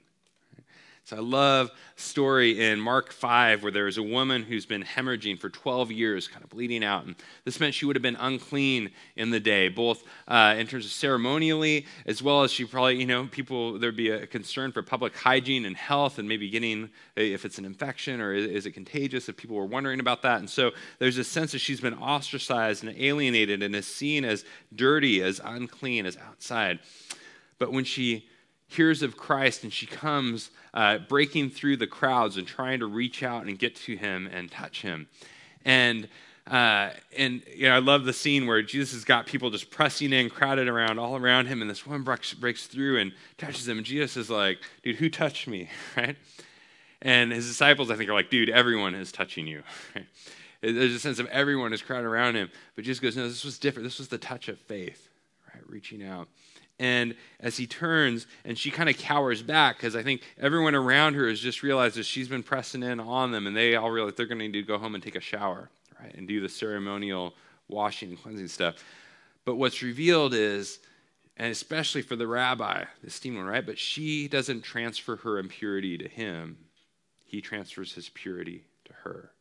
[1.06, 5.40] So I love story in Mark 5 where there is a woman who's been hemorrhaging
[5.40, 7.06] for 12 years, kind of bleeding out.
[7.06, 10.84] And this meant she would have been unclean in the day, both uh, in terms
[10.84, 14.82] of ceremonially, as well as she probably, you know, people, there'd be a concern for
[14.82, 18.72] public hygiene and health and maybe getting, if it's an infection or is, is it
[18.72, 20.40] contagious, if people were wondering about that.
[20.40, 24.44] And so there's a sense that she's been ostracized and alienated and is seen as
[24.74, 26.80] dirty, as unclean, as outside.
[27.60, 28.28] But when she
[28.68, 33.24] hears of Christ and she comes uh, breaking through the crowds and trying to reach
[33.24, 35.08] out and get to him and touch him.
[35.64, 36.08] And
[36.48, 40.14] uh, and you know, I love the scene where Jesus has got people just pressing
[40.14, 43.78] in, crowded around, all around him, and this woman breaks, breaks through and touches him.
[43.78, 46.16] And Jesus is like, "Dude, who touched me?" Right?
[47.02, 49.64] And his disciples, I think, are like, "Dude, everyone is touching you."
[49.96, 50.06] Right?
[50.62, 53.58] There's a sense of everyone is crowded around him, but Jesus goes, "No, this was
[53.58, 53.86] different.
[53.86, 55.10] This was the touch of faith,
[55.52, 55.68] right?
[55.68, 56.28] Reaching out."
[56.80, 61.14] And as he turns, and she kind of cowers back because I think everyone around
[61.14, 64.14] her has just realized that she's been pressing in on them, and they all realize
[64.16, 65.70] they're going to need to go home and take a shower,
[66.02, 67.34] right, and do the ceremonial
[67.70, 68.84] washing and cleansing stuff.
[69.46, 70.80] But what's revealed is,
[71.38, 73.66] and especially for the rabbi, the esteemed one, right?
[73.66, 76.58] But she doesn't transfer her impurity to him;
[77.24, 79.32] he transfers his purity to her.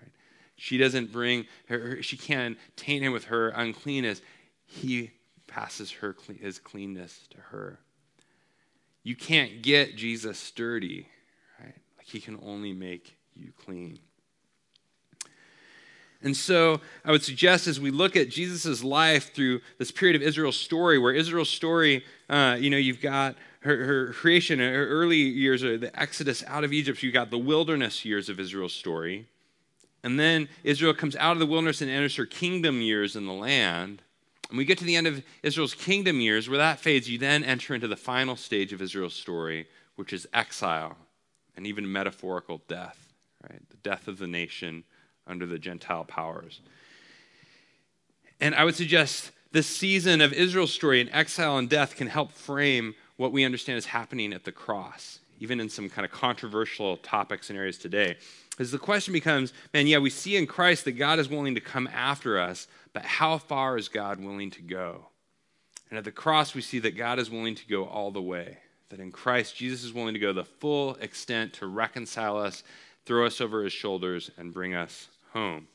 [0.00, 0.10] Right?
[0.56, 4.22] She doesn't bring her; she can't taint him with her uncleanness.
[4.64, 5.10] He
[5.48, 7.80] passes her his cleanness to her.
[9.02, 11.08] You can't get Jesus dirty,
[11.58, 11.74] right?
[11.96, 13.98] Like he can only make you clean.
[16.22, 20.22] And so I would suggest as we look at Jesus' life through this period of
[20.22, 25.16] Israel's story, where Israel's story, uh, you know, you've got her, her creation, her early
[25.16, 29.28] years, the Exodus out of Egypt, you've got the wilderness years of Israel's story.
[30.02, 33.32] And then Israel comes out of the wilderness and enters her kingdom years in the
[33.32, 34.02] land.
[34.48, 37.44] And we get to the end of Israel's kingdom years, where that fades, you then
[37.44, 40.96] enter into the final stage of Israel's story, which is exile
[41.56, 43.12] and even metaphorical death,
[43.48, 43.60] right?
[43.68, 44.84] The death of the nation
[45.26, 46.60] under the Gentile powers.
[48.40, 52.32] And I would suggest this season of Israel's story in exile and death can help
[52.32, 56.96] frame what we understand is happening at the cross, even in some kind of controversial
[56.98, 58.16] topics and areas today.
[58.58, 61.60] Because the question becomes man, yeah, we see in Christ that God is willing to
[61.60, 65.06] come after us, but how far is God willing to go?
[65.88, 68.58] And at the cross, we see that God is willing to go all the way.
[68.88, 72.64] That in Christ, Jesus is willing to go the full extent to reconcile us,
[73.06, 75.68] throw us over his shoulders, and bring us home.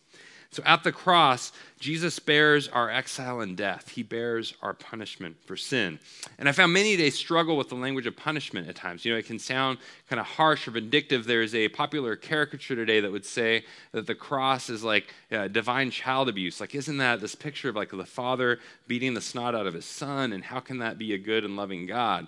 [0.54, 3.90] So at the cross, Jesus bears our exile and death.
[3.90, 6.00] He bears our punishment for sin.
[6.38, 9.04] And I found many today struggle with the language of punishment at times.
[9.04, 9.80] You know, it can sound
[10.10, 11.26] kind of harsh or vindictive.
[11.26, 15.92] There's a popular caricature today that would say that the cross is like uh, divine
[15.92, 16.62] child abuse.
[16.62, 19.86] Like, isn't that this picture of like the father beating the snot out of his
[19.86, 20.34] son?
[20.34, 22.28] And how can that be a good and loving God?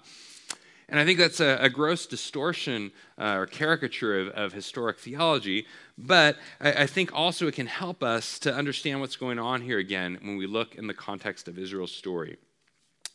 [0.88, 5.66] And I think that's a, a gross distortion uh, or caricature of, of, historic theology.
[5.98, 9.80] But I, I, think also it can help us to understand what's going on here
[9.80, 12.38] again when we look in the context of Israel's story.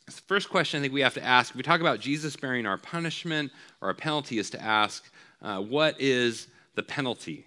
[0.07, 2.67] the first question I think we have to ask if we talk about Jesus bearing
[2.67, 5.09] our punishment or our penalty, is to ask
[5.43, 7.47] uh, what is the penalty?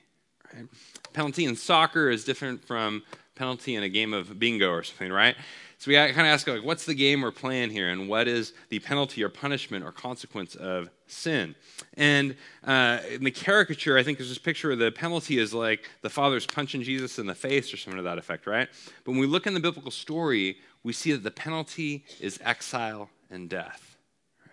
[0.54, 0.66] Right?
[1.12, 3.04] Penalty in soccer is different from
[3.36, 5.36] penalty in a game of bingo or something, right?
[5.84, 8.54] So we kind of ask, like, what's the game we're playing here, and what is
[8.70, 11.56] the penalty or punishment or consequence of sin?
[11.96, 15.90] And uh, in the caricature, I think there's this picture of the penalty is like
[16.02, 18.70] the father's punching Jesus in the face or something to that effect, right?
[19.04, 23.10] But when we look in the biblical story, we see that the penalty is exile
[23.30, 23.98] and death.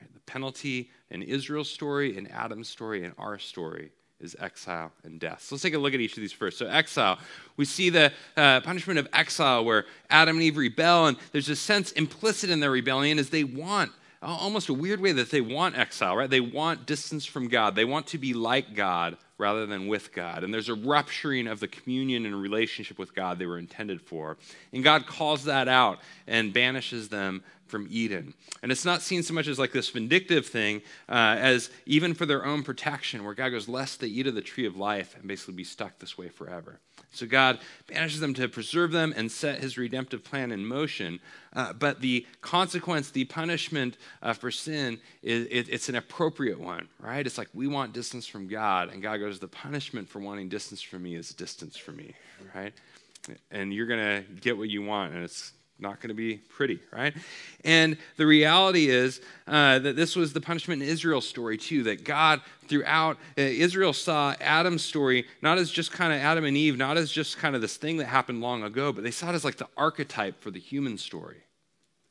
[0.00, 0.12] Right?
[0.12, 5.42] The penalty in Israel's story, in Adam's story, in our story is exile and death.
[5.42, 6.58] So let's take a look at each of these first.
[6.58, 7.18] So, exile,
[7.56, 11.56] we see the uh, punishment of exile where Adam and Eve rebel, and there's a
[11.56, 13.92] sense implicit in their rebellion is they want
[14.22, 16.28] almost a weird way that they want exile, right?
[16.28, 17.74] They want distance from God.
[17.74, 20.44] They want to be like God rather than with God.
[20.44, 24.36] And there's a rupturing of the communion and relationship with God they were intended for.
[24.74, 28.34] And God calls that out and banishes them from Eden.
[28.62, 32.26] And it's not seen so much as like this vindictive thing uh, as even for
[32.26, 35.26] their own protection, where God goes, lest they eat of the tree of life and
[35.26, 36.80] basically be stuck this way forever.
[37.12, 37.58] So God
[37.88, 41.20] banishes them to preserve them and set his redemptive plan in motion.
[41.52, 46.88] Uh, but the consequence, the punishment uh, for sin, is, it, it's an appropriate one,
[47.00, 47.26] right?
[47.26, 50.80] It's like we want distance from God, and God goes, the punishment for wanting distance
[50.80, 52.14] from me is distance from me,
[52.54, 52.72] right?
[53.50, 56.80] And you're going to get what you want, and it's not going to be pretty,
[56.92, 57.14] right?
[57.64, 62.04] And the reality is uh, that this was the punishment in Israel's story, too, that
[62.04, 66.76] God, throughout uh, Israel, saw Adam's story not as just kind of Adam and Eve,
[66.76, 69.34] not as just kind of this thing that happened long ago, but they saw it
[69.34, 71.42] as like the archetype for the human story.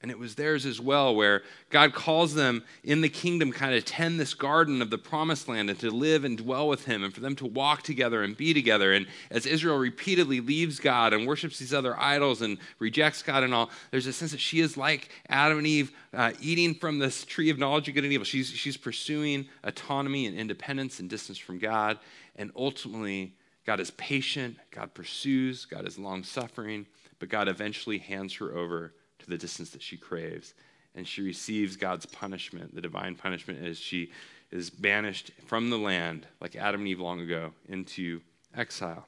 [0.01, 3.83] And it was theirs as well, where God calls them in the kingdom kind of
[3.83, 7.13] tend this garden of the promised land and to live and dwell with Him and
[7.13, 8.93] for them to walk together and be together.
[8.93, 13.53] And as Israel repeatedly leaves God and worships these other idols and rejects God and
[13.53, 17.25] all, there's a sense that she is like Adam and Eve uh, eating from this
[17.25, 18.23] tree of knowledge of good and evil.
[18.23, 21.99] She's, she's pursuing autonomy and independence and distance from God.
[22.37, 23.33] And ultimately,
[23.65, 26.87] God is patient, God pursues, God is long suffering,
[27.19, 28.93] but God eventually hands her over
[29.29, 30.53] the distance that she craves.
[30.95, 34.11] And she receives God's punishment, the divine punishment, as she
[34.51, 38.21] is banished from the land, like Adam and Eve long ago, into
[38.55, 39.07] exile.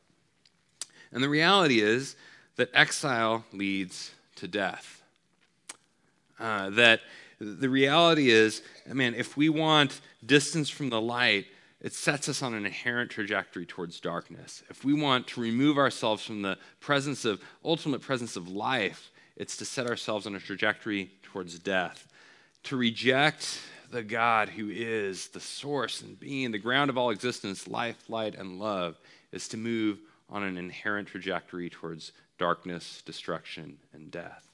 [1.12, 2.16] And the reality is
[2.56, 5.02] that exile leads to death.
[6.40, 7.02] Uh, that
[7.40, 11.48] the reality is, I mean, if we want distance from the light,
[11.82, 14.64] it sets us on an inherent trajectory towards darkness.
[14.70, 19.11] If we want to remove ourselves from the presence of, ultimate presence of life,
[19.42, 22.08] it's to set ourselves on a trajectory towards death.
[22.66, 27.68] To reject the God who is the source and being, the ground of all existence,
[27.68, 29.00] life, light, and love,
[29.32, 29.98] is to move
[30.30, 34.48] on an inherent trajectory towards darkness, destruction, and death.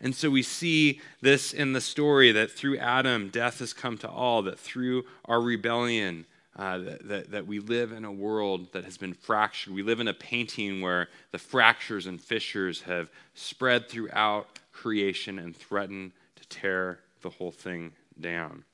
[0.00, 4.08] And so we see this in the story that through Adam, death has come to
[4.08, 8.84] all, that through our rebellion, uh, that, that, that, we live in a world that
[8.84, 9.74] has been fractured.
[9.74, 15.54] We live in a painting where the fractures and fissures have spread throughout creation and
[15.54, 18.64] threaten to tear the whole thing down.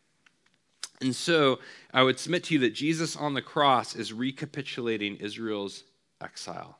[1.00, 1.58] And so
[1.92, 5.82] I would submit to you that Jesus on the cross is recapitulating Israel's
[6.22, 6.78] exile.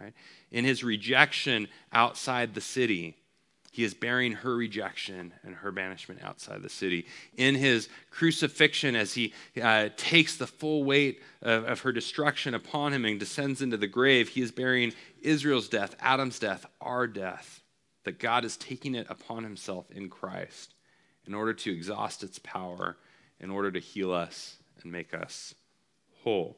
[0.00, 0.12] Right?
[0.52, 3.16] In his rejection outside the city,
[3.74, 7.06] he is bearing her rejection and her banishment outside the city.
[7.36, 12.92] In his crucifixion, as he uh, takes the full weight of, of her destruction upon
[12.92, 17.62] him and descends into the grave, he is bearing Israel's death, Adam's death, our death.
[18.04, 20.74] That God is taking it upon himself in Christ
[21.26, 22.96] in order to exhaust its power,
[23.40, 25.52] in order to heal us and make us
[26.22, 26.56] whole.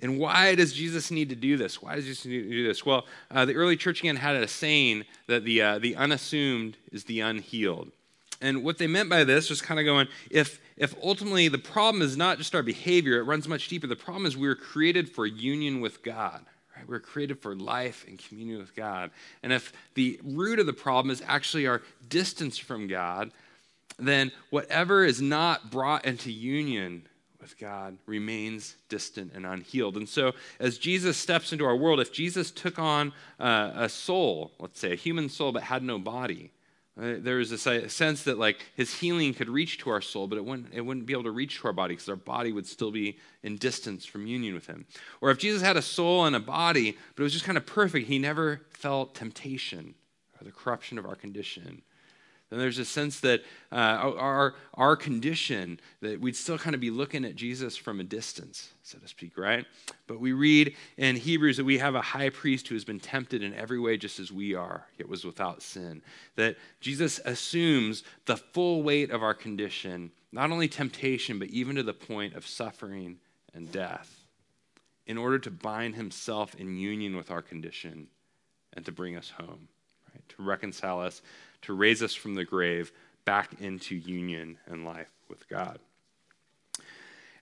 [0.00, 1.80] And why does Jesus need to do this?
[1.80, 2.84] Why does Jesus need to do this?
[2.84, 7.04] Well, uh, the early church again had a saying that the, uh, the unassumed is
[7.04, 7.92] the unhealed.
[8.40, 12.02] And what they meant by this was kind of going, if, if ultimately the problem
[12.02, 13.86] is not just our behavior, it runs much deeper.
[13.86, 16.44] The problem is we were created for union with God.
[16.76, 16.88] Right?
[16.88, 19.12] We are created for life and communion with God.
[19.42, 23.30] And if the root of the problem is actually our distance from God,
[23.98, 27.06] then whatever is not brought into union
[27.44, 29.98] with God remains distant and unhealed.
[29.98, 34.52] And so, as Jesus steps into our world, if Jesus took on uh, a soul,
[34.58, 36.50] let's say a human soul, but had no body,
[36.98, 40.38] uh, there is a sense that like his healing could reach to our soul, but
[40.38, 42.66] it wouldn't, it wouldn't be able to reach to our body because our body would
[42.66, 44.86] still be in distance from union with him.
[45.20, 47.66] Or if Jesus had a soul and a body, but it was just kind of
[47.66, 49.94] perfect, he never felt temptation
[50.40, 51.82] or the corruption of our condition
[52.50, 53.42] then there's a sense that
[53.72, 58.04] uh, our, our condition, that we'd still kind of be looking at Jesus from a
[58.04, 59.64] distance, so to speak, right?
[60.06, 63.42] But we read in Hebrews that we have a high priest who has been tempted
[63.42, 66.02] in every way just as we are, yet was without sin.
[66.36, 71.82] That Jesus assumes the full weight of our condition, not only temptation, but even to
[71.82, 73.16] the point of suffering
[73.54, 74.20] and death,
[75.06, 78.08] in order to bind himself in union with our condition
[78.74, 79.68] and to bring us home,
[80.12, 80.28] right?
[80.36, 81.22] To reconcile us
[81.64, 82.92] to raise us from the grave
[83.24, 85.78] back into union and life with God.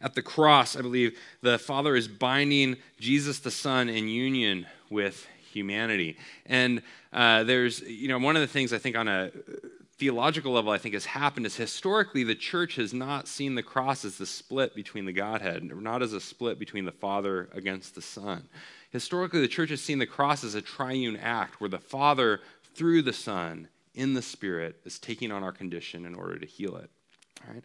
[0.01, 5.27] At the cross, I believe the Father is binding Jesus the Son in union with
[5.53, 6.17] humanity.
[6.47, 9.31] And uh, there's, you know, one of the things I think on a
[9.99, 14.05] theological level I think has happened is historically the church has not seen the cross
[14.05, 18.03] as the split between the Godhead, not as a split between the Father against the
[18.03, 18.49] Son.
[18.91, 22.41] Historically, the church has seen the cross as a triune act where the Father,
[22.75, 26.77] through the Son, in the Spirit is taking on our condition in order to heal
[26.77, 26.91] it.
[27.49, 27.63] Right?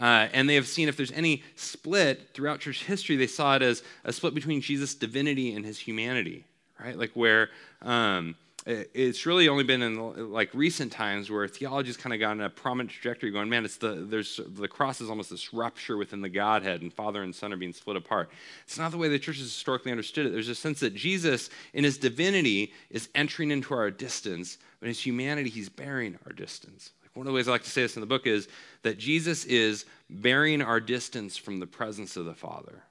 [0.00, 3.62] Uh, and they have seen if there's any split throughout church history, they saw it
[3.62, 6.44] as a split between Jesus' divinity and his humanity,
[6.78, 6.98] right?
[6.98, 7.48] Like where
[7.80, 8.36] um,
[8.66, 12.90] it's really only been in like recent times where theology's kind of gotten a prominent
[12.90, 16.82] trajectory going man it's the there's the cross is almost this rupture within the godhead
[16.82, 18.28] and father and son are being split apart.
[18.64, 20.32] It's not the way the church has historically understood it.
[20.32, 24.90] There's a sense that jesus in his divinity is entering into our distance but in
[24.90, 26.90] his humanity he's bearing our distance.
[27.02, 28.48] Like one of the ways i like to say this in the book is
[28.82, 32.82] that jesus is bearing our distance from the presence of the father.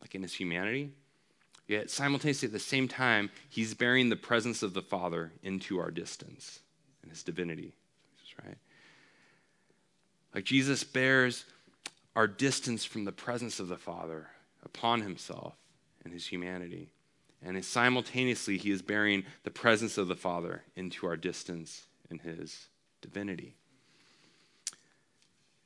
[0.00, 0.90] Like in his humanity
[1.70, 5.92] Yet simultaneously, at the same time, he's bearing the presence of the Father into our
[5.92, 6.58] distance
[7.00, 7.76] and his divinity.
[8.44, 8.58] Right?
[10.34, 11.44] Like Jesus bears
[12.16, 14.30] our distance from the presence of the Father
[14.64, 15.54] upon himself
[16.02, 16.90] and his humanity.
[17.40, 22.66] And simultaneously, he is bearing the presence of the Father into our distance in his
[23.00, 23.54] divinity.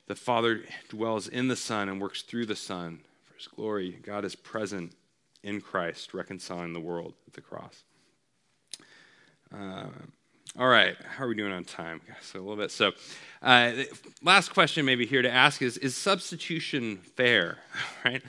[0.05, 3.97] The Father dwells in the Son and works through the Son for his glory.
[4.03, 4.93] God is present
[5.45, 7.83] in Christ, reconciling the world at the cross.
[9.53, 9.85] Uh,
[10.57, 12.01] all right, how are we doing on time?
[12.21, 12.71] So a little bit.
[12.71, 12.91] So,
[13.41, 13.71] uh,
[14.23, 17.59] last question maybe here to ask is: Is substitution fair?
[18.05, 18.21] Right.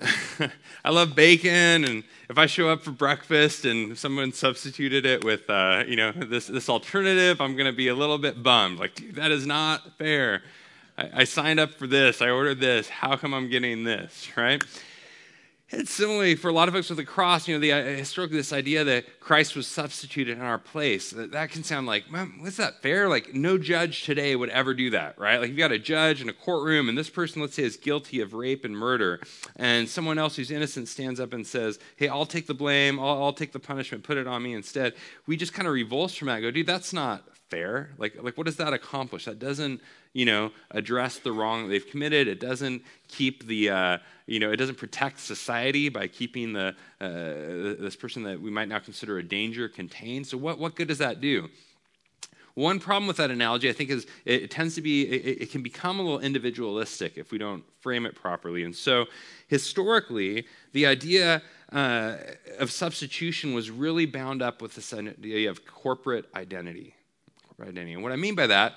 [0.84, 5.48] I love bacon, and if I show up for breakfast and someone substituted it with,
[5.50, 8.78] uh, you know, this this alternative, I'm going to be a little bit bummed.
[8.78, 10.42] Like, dude, that is not fair.
[10.96, 12.22] I, I signed up for this.
[12.22, 12.88] I ordered this.
[12.88, 14.28] How come I'm getting this?
[14.36, 14.62] Right?
[15.70, 18.38] It's similarly for a lot of folks with the cross, you know, the, uh, historically,
[18.38, 21.10] this idea that Christ was substituted in our place.
[21.10, 23.06] That, that can sound like, man, what's that fair?
[23.06, 25.38] Like, no judge today would ever do that, right?
[25.38, 28.22] Like, you've got a judge in a courtroom, and this person, let's say, is guilty
[28.22, 29.20] of rape and murder,
[29.56, 33.24] and someone else who's innocent stands up and says, hey, I'll take the blame, I'll,
[33.24, 34.94] I'll take the punishment, put it on me instead.
[35.26, 37.90] We just kind of revulse from that go, dude, that's not fair.
[37.98, 39.24] Like, like what does that accomplish?
[39.24, 39.80] That doesn't,
[40.12, 42.28] you know, address the wrong they've committed.
[42.28, 47.08] It doesn't keep the, uh, you know, it doesn't protect society by keeping the uh,
[47.80, 50.26] this person that we might now consider a danger contained.
[50.26, 51.48] So what what good does that do?
[52.58, 55.62] One problem with that analogy, I think, is it tends to be, it, it, can
[55.62, 58.64] become a little individualistic if we don't frame it properly.
[58.64, 59.06] And so,
[59.46, 61.40] historically, the idea
[61.70, 62.16] uh,
[62.58, 66.96] of substitution was really bound up with this idea of corporate identity.
[67.58, 67.94] Corporate identity.
[67.94, 68.74] And what I mean by that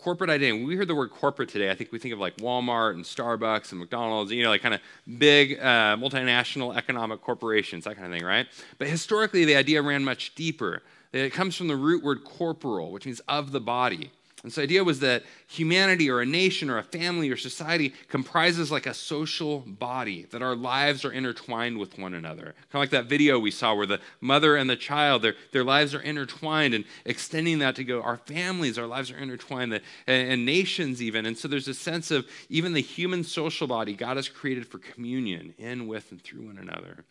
[0.00, 0.52] corporate identity.
[0.52, 3.04] When we hear the word corporate today, I think we think of like Walmart and
[3.04, 4.80] Starbucks and McDonald's, you know, like kind of
[5.18, 8.46] big uh, multinational economic corporations, that kind of thing, right?
[8.78, 10.82] But historically, the idea ran much deeper.
[11.12, 14.12] It comes from the root word corporal, which means of the body.
[14.42, 17.92] And so the idea was that humanity or a nation or a family or society
[18.08, 22.54] comprises like a social body, that our lives are intertwined with one another.
[22.70, 25.64] Kind of like that video we saw where the mother and the child, their, their
[25.64, 29.82] lives are intertwined and extending that to go, our families, our lives are intertwined, and,
[30.06, 31.26] and nations even.
[31.26, 34.78] And so there's a sense of even the human social body, God has created for
[34.78, 37.04] communion in, with, and through one another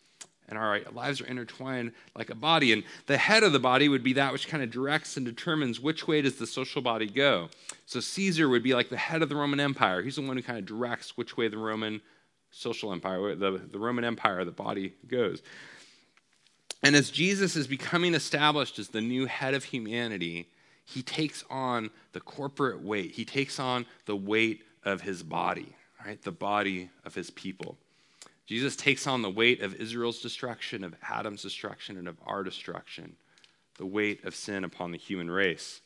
[0.50, 2.72] and our lives are intertwined like a body.
[2.72, 5.80] And the head of the body would be that which kind of directs and determines
[5.80, 7.48] which way does the social body go.
[7.86, 10.02] So Caesar would be like the head of the Roman Empire.
[10.02, 12.02] He's the one who kind of directs which way the Roman
[12.50, 15.40] social empire, the, the Roman Empire, the body goes.
[16.82, 20.48] And as Jesus is becoming established as the new head of humanity,
[20.84, 23.12] he takes on the corporate weight.
[23.12, 25.76] He takes on the weight of his body.
[26.04, 26.20] right?
[26.20, 27.76] The body of his people.
[28.50, 33.14] Jesus takes on the weight of Israel's destruction, of Adam's destruction, and of our destruction,
[33.78, 35.82] the weight of sin upon the human race.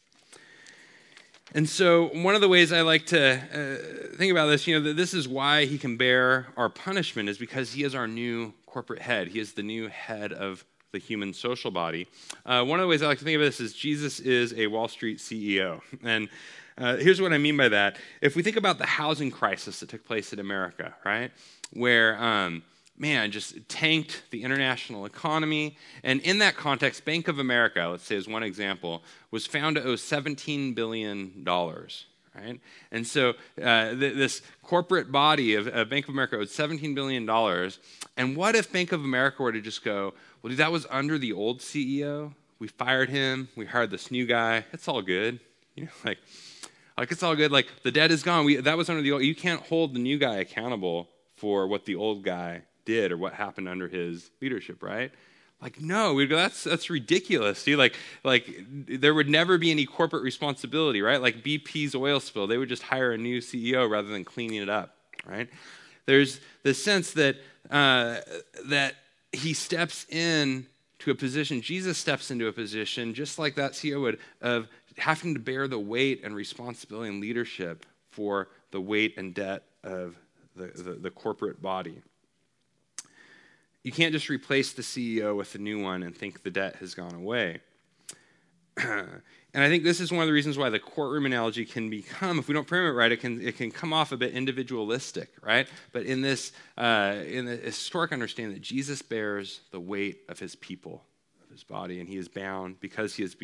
[1.55, 4.85] And so, one of the ways I like to uh, think about this, you know,
[4.87, 8.55] that this is why he can bear our punishment, is because he is our new
[8.65, 9.29] corporate head.
[9.29, 12.07] He is the new head of the human social body.
[12.47, 14.69] Uh, one of the ways I like to think of this is Jesus is a
[14.69, 15.83] Wall Street CEO.
[16.03, 16.31] And
[16.79, 17.99] uh, here's what I mean by that.
[18.21, 21.31] If we think about the housing crisis that took place in America, right,
[21.73, 22.63] where um,
[22.97, 25.77] man, just tanked the international economy.
[26.03, 29.83] And in that context, Bank of America, let's say as one example, was found to
[29.83, 31.45] owe $17 billion.
[31.47, 32.61] Right?
[32.91, 37.29] And so uh, th- this corporate body of, of Bank of America owed $17 billion.
[38.17, 41.19] And what if Bank of America were to just go, well, dude, that was under
[41.19, 42.35] the old CEO?
[42.59, 43.49] We fired him.
[43.57, 44.65] We hired this new guy.
[44.73, 45.41] It's all good.
[45.75, 46.19] You know, like,
[46.97, 47.53] like it's all good.
[47.53, 48.45] Like the debt is gone.
[48.45, 49.23] We, that was under the old.
[49.23, 53.33] You can't hold the new guy accountable for what the old guy did or what
[53.33, 55.11] happened under his leadership, right?
[55.61, 57.59] Like, no, we go, that's that's ridiculous.
[57.59, 61.21] See, like, like there would never be any corporate responsibility, right?
[61.21, 64.69] Like BP's oil spill, they would just hire a new CEO rather than cleaning it
[64.69, 65.49] up, right?
[66.07, 67.37] There's the sense that
[67.71, 68.19] uh,
[68.67, 68.95] that
[69.33, 70.67] he steps in
[71.05, 75.35] to a position, Jesus steps into a position just like that CEO would, of having
[75.35, 80.17] to bear the weight and responsibility and leadership for the weight and debt of
[80.57, 82.01] the, the, the corporate body.
[83.83, 86.95] You can't just replace the CEO with a new one and think the debt has
[86.95, 87.61] gone away.
[88.79, 89.23] and
[89.55, 92.49] I think this is one of the reasons why the courtroom analogy can become, if
[92.49, 95.69] we don't frame it right, it can, it can come off a bit individualistic, right?
[95.93, 100.57] But in this, uh, in the historic understanding that Jesus bears the weight of his
[100.57, 101.05] people,
[101.55, 103.37] his body, and he is bound because he has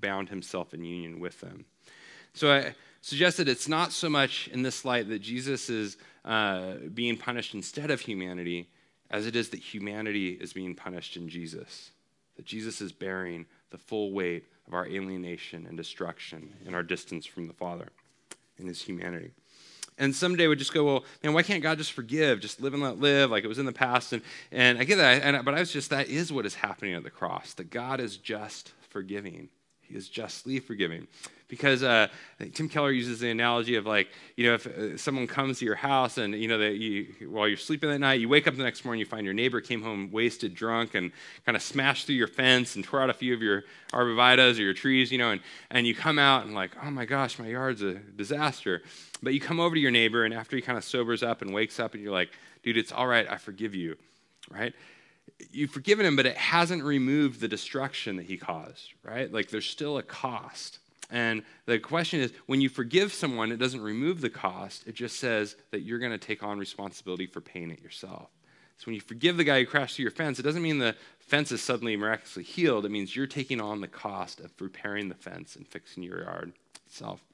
[0.00, 1.64] bound himself in union with them.
[2.34, 7.16] So I suggested it's not so much in this light that Jesus is uh, being
[7.16, 8.68] punished instead of humanity,
[9.10, 11.90] as it is that humanity is being punished in Jesus.
[12.36, 17.24] That Jesus is bearing the full weight of our alienation and destruction and our distance
[17.24, 17.88] from the Father
[18.58, 19.32] in his humanity.
[19.98, 22.40] And someday would just go, well, man, why can't God just forgive?
[22.40, 24.12] Just live and let live, like it was in the past.
[24.12, 24.22] And,
[24.52, 27.02] and I get that, and, but I was just, that is what is happening at
[27.02, 29.48] the cross, that God is just forgiving.
[29.80, 31.06] He is justly forgiving.
[31.48, 32.08] Because uh,
[32.54, 35.76] Tim Keller uses the analogy of like, you know, if uh, someone comes to your
[35.76, 38.64] house and, you know, that you, while you're sleeping that night, you wake up the
[38.64, 41.12] next morning, you find your neighbor came home wasted, drunk, and
[41.44, 44.62] kind of smashed through your fence and tore out a few of your arborvitaes or
[44.62, 45.40] your trees, you know, and,
[45.70, 48.82] and you come out and like, oh my gosh, my yard's a disaster.
[49.22, 51.54] But you come over to your neighbor, and after he kind of sobers up and
[51.54, 52.30] wakes up, and you're like,
[52.64, 53.96] dude, it's all right, I forgive you,
[54.50, 54.74] right?
[55.50, 59.32] you've forgiven him, but it hasn't removed the destruction that he caused, right?
[59.32, 60.78] Like there's still a cost.
[61.10, 65.18] And the question is when you forgive someone, it doesn't remove the cost, it just
[65.18, 68.30] says that you're going to take on responsibility for paying it yourself.
[68.78, 70.96] So when you forgive the guy who crashed through your fence, it doesn't mean the
[71.18, 72.84] fence is suddenly miraculously healed.
[72.84, 76.52] It means you're taking on the cost of repairing the fence and fixing your yard
[76.86, 77.25] itself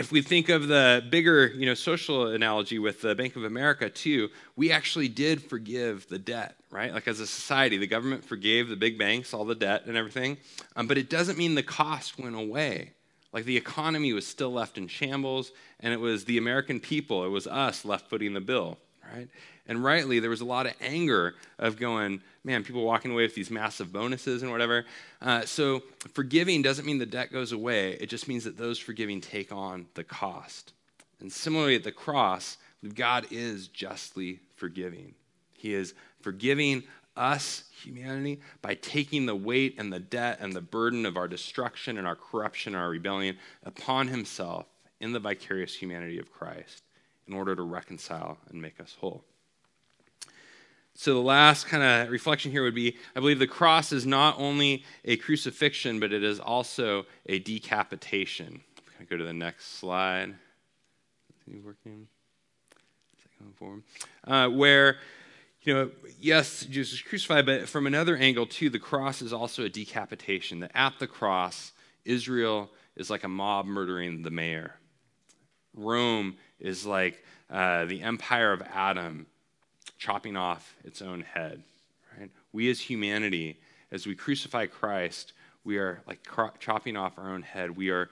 [0.00, 3.90] if we think of the bigger you know, social analogy with the Bank of America,
[3.90, 6.94] too, we actually did forgive the debt, right?
[6.94, 10.38] Like as a society, the government forgave the big banks all the debt and everything,
[10.74, 12.94] um, but it doesn't mean the cost went away.
[13.34, 17.28] Like the economy was still left in shambles, and it was the American people, it
[17.28, 18.78] was us left footing the bill,
[19.14, 19.28] right?
[19.66, 23.34] And rightly, there was a lot of anger of going, man, people walking away with
[23.34, 24.84] these massive bonuses and whatever.
[25.20, 25.82] Uh, so
[26.14, 27.92] forgiving doesn't mean the debt goes away.
[28.00, 30.72] It just means that those forgiving take on the cost.
[31.20, 32.56] And similarly at the cross,
[32.94, 35.14] God is justly forgiving.
[35.52, 36.84] He is forgiving
[37.16, 41.98] us, humanity, by taking the weight and the debt and the burden of our destruction
[41.98, 44.66] and our corruption and our rebellion upon himself
[45.00, 46.82] in the vicarious humanity of Christ
[47.26, 49.24] in order to reconcile and make us whole.
[50.94, 54.38] So, the last kind of reflection here would be I believe the cross is not
[54.38, 58.60] only a crucifixion, but it is also a decapitation.
[59.08, 60.34] Go to the next slide?
[61.64, 62.06] Working?
[64.24, 64.98] Uh, where,
[65.62, 69.64] you know, yes, Jesus is crucified, but from another angle, too, the cross is also
[69.64, 70.60] a decapitation.
[70.60, 71.72] That at the cross,
[72.04, 74.76] Israel is like a mob murdering the mayor.
[75.74, 79.26] Rome is like uh, the empire of Adam
[80.00, 81.62] chopping off its own head.
[82.18, 82.30] Right?
[82.52, 83.60] We as humanity,
[83.92, 87.76] as we crucify Christ, we are like cro- chopping off our own head.
[87.76, 88.08] We are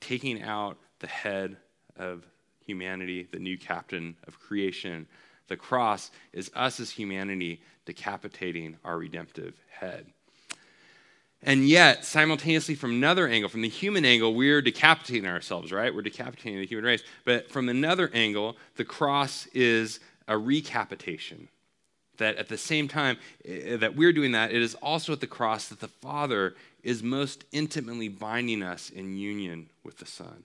[0.00, 1.56] taking out the head
[1.96, 2.26] of
[2.66, 5.06] humanity, the new captain of creation.
[5.48, 10.06] The cross is us as humanity decapitating our redemptive head.
[11.44, 15.92] And yet, simultaneously, from another angle, from the human angle, we're decapitating ourselves, right?
[15.92, 17.02] We're decapitating the human race.
[17.24, 19.98] But from another angle, the cross is
[20.28, 21.48] a recapitation.
[22.18, 25.26] That at the same time eh, that we're doing that, it is also at the
[25.26, 30.44] cross that the Father is most intimately binding us in union with the Son.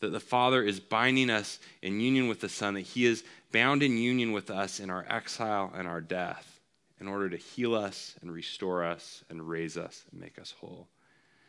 [0.00, 3.82] That the Father is binding us in union with the Son, that He is bound
[3.82, 6.60] in union with us in our exile and our death
[7.00, 10.86] in order to heal us and restore us and raise us and make us whole.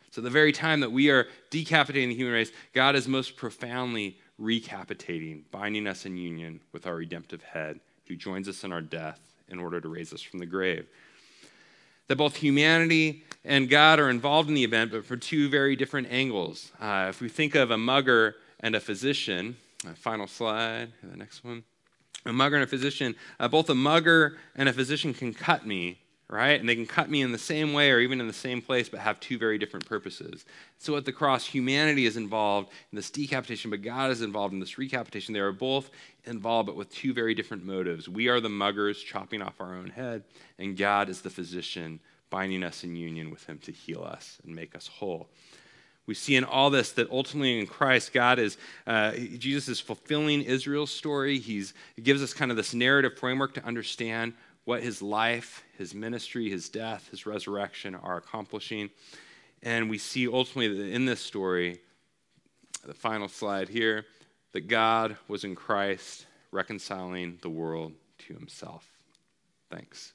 [0.09, 4.19] So, the very time that we are decapitating the human race, God is most profoundly
[4.38, 9.19] recapitating, binding us in union with our redemptive head, who joins us in our death
[9.49, 10.88] in order to raise us from the grave.
[12.07, 16.07] That both humanity and God are involved in the event, but for two very different
[16.11, 16.71] angles.
[16.79, 19.55] Uh, if we think of a mugger and a physician,
[19.88, 21.63] uh, final slide, the next one
[22.25, 25.99] a mugger and a physician, uh, both a mugger and a physician can cut me,
[26.34, 26.59] right?
[26.59, 28.89] And they can cut me in the same way or even in the same place,
[28.89, 30.45] but have two very different purposes.
[30.79, 34.59] So at the cross, humanity is involved in this decapitation, but God is involved in
[34.59, 35.34] this recapitation.
[35.34, 35.91] They are both
[36.25, 38.09] involved, but with two very different motives.
[38.09, 40.23] We are the muggers chopping off our own head,
[40.57, 41.99] and God is the physician
[42.31, 45.29] binding us in union with Him to heal us and make us whole.
[46.07, 48.57] We see in all this that ultimately in Christ, God is,
[48.88, 51.38] uh, Jesus is fulfilling Israel's story.
[51.38, 54.34] He's, he gives us kind of this narrative framework to understand
[54.66, 58.89] what his life, his ministry, his death, his resurrection are accomplishing.
[59.61, 61.80] And we see ultimately in this story,
[62.86, 64.05] the final slide here,
[64.51, 67.93] that God was in Christ reconciling the world
[68.28, 68.88] to himself.
[69.70, 70.14] Thanks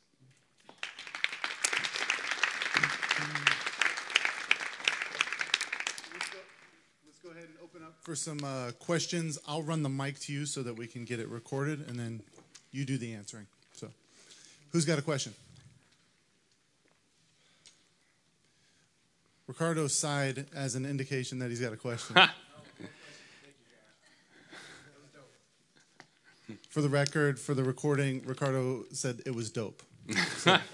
[8.09, 9.39] for some uh, questions.
[9.47, 12.23] I'll run the mic to you so that we can get it recorded, and then
[12.71, 13.47] you do the answering.
[14.73, 15.35] Who's got a question?
[19.47, 22.17] Ricardo sighed as an indication that he's got a question.
[26.69, 29.83] for the record, for the recording, Ricardo said it was dope.
[30.39, 30.59] So.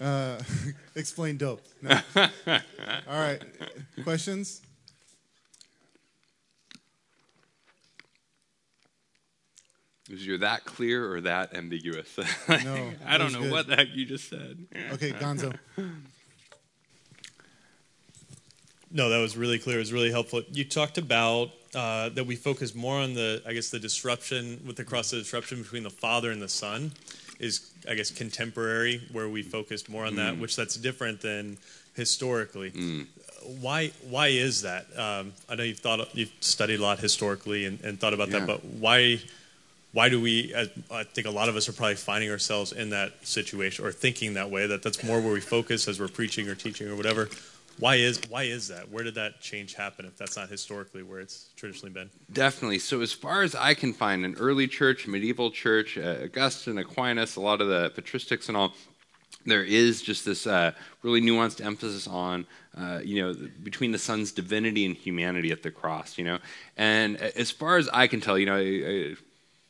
[0.00, 0.36] Uh,
[0.96, 1.62] explain dope.
[1.80, 1.96] No.
[2.16, 2.60] All
[3.08, 3.40] right.
[4.02, 4.62] Questions?
[10.12, 12.06] Was you that clear or that ambiguous?
[12.48, 12.92] No.
[13.06, 13.50] I don't know good.
[13.50, 14.58] what the heck you just said.
[14.92, 15.58] Okay, Gonzo.
[18.94, 19.76] No, that was really clear.
[19.76, 20.42] It was really helpful.
[20.52, 24.76] You talked about uh, that we focus more on the, I guess, the disruption with
[24.76, 26.92] the cross, the disruption between the Father and the Son
[27.40, 30.16] is, I guess, contemporary, where we focused more on mm.
[30.16, 31.56] that, which that's different than
[31.94, 32.72] historically.
[32.72, 33.06] Mm.
[33.62, 33.92] Why?
[34.10, 34.84] Why is that?
[34.94, 38.40] Um, I know you've thought you've studied a lot historically and, and thought about yeah.
[38.40, 39.22] that, but why?
[39.92, 40.54] Why do we?
[40.90, 44.34] I think a lot of us are probably finding ourselves in that situation or thinking
[44.34, 44.66] that way.
[44.66, 47.28] That that's more where we focus as we're preaching or teaching or whatever.
[47.78, 48.90] Why is why is that?
[48.90, 52.10] Where did that change happen if that's not historically where it's traditionally been?
[52.32, 52.78] Definitely.
[52.78, 57.36] So as far as I can find, an early church, medieval church, uh, Augustine, Aquinas,
[57.36, 58.72] a lot of the patristics and all,
[59.44, 60.72] there is just this uh,
[61.02, 65.70] really nuanced emphasis on uh, you know between the son's divinity and humanity at the
[65.70, 66.38] cross you know
[66.76, 69.14] and as far as i can tell you know i, I,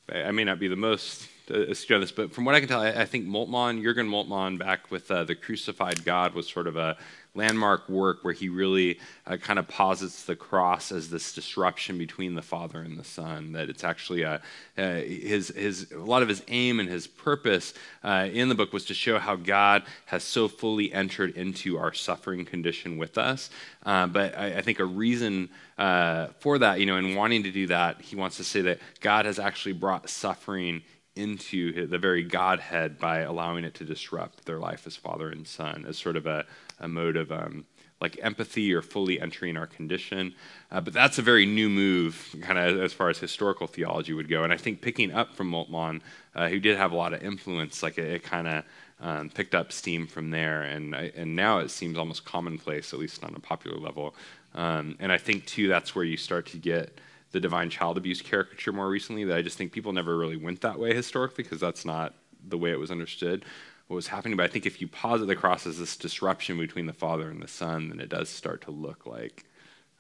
[0.09, 2.80] I may not be the most astute on this but from what i can tell
[2.80, 6.76] i, I think moltmann jürgen moltmann back with uh, the crucified god was sort of
[6.76, 6.97] a
[7.34, 12.34] landmark work where he really uh, kind of posits the cross as this disruption between
[12.34, 13.53] the Father and the Son.
[13.53, 14.40] That it's actually a,
[14.76, 17.72] uh, his, his, a lot of his aim and his purpose
[18.05, 21.95] uh, in the book was to show how God has so fully entered into our
[21.95, 23.49] suffering condition with us.
[23.84, 27.51] Uh, but I, I, think a reason uh, for that, you know, in wanting to
[27.51, 30.82] do that, he wants to say that God has actually brought suffering
[31.15, 35.85] into the very Godhead by allowing it to disrupt their life as father and son,
[35.87, 36.47] as sort of a,
[36.81, 37.65] a mode of um,
[38.01, 40.35] like empathy or fully entering our condition.
[40.71, 44.29] Uh, but that's a very new move, kind of as far as historical theology would
[44.29, 44.43] go.
[44.43, 46.01] And I think picking up from Moltmann,
[46.35, 48.65] uh, who did have a lot of influence, like it, it kind of
[49.01, 50.63] um, picked up steam from there.
[50.63, 54.15] And and now it seems almost commonplace, at least on a popular level.
[54.55, 56.99] Um, and I think too that's where you start to get
[57.33, 59.24] the divine child abuse caricature more recently.
[59.24, 62.14] That I just think people never really went that way historically because that's not
[62.47, 63.45] the way it was understood
[63.89, 64.37] what was happening.
[64.37, 67.43] But I think if you posit the cross as this disruption between the Father and
[67.43, 69.45] the Son, then it does start to look like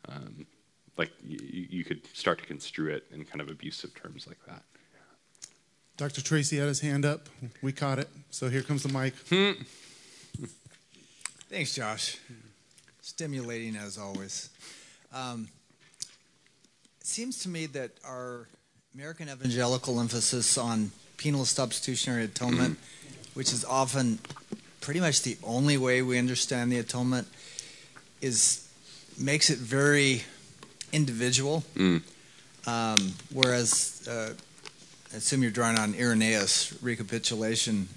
[0.08, 0.46] um,
[0.96, 1.38] like you,
[1.70, 4.62] you, could start to construe it in kind of abusive terms like that.
[5.96, 6.22] Dr.
[6.22, 7.28] Tracy had his hand up.
[7.62, 8.08] We caught it.
[8.30, 9.14] So here comes the mic.
[9.28, 9.52] Hmm.
[11.48, 12.18] Thanks, Josh.
[13.00, 14.50] Stimulating as always.
[15.12, 15.61] Um, it
[17.06, 18.48] seems to me that our
[18.94, 22.78] American evangelical emphasis on penal substitutionary atonement
[23.34, 24.18] which is often
[24.80, 27.26] pretty much the only way we understand the atonement
[28.20, 28.68] is
[29.18, 30.22] makes it very
[30.92, 31.64] individual.
[31.74, 32.02] Mm.
[32.66, 34.32] Um, whereas, uh,
[35.12, 37.88] I assume you're drawing on Irenaeus recapitulation,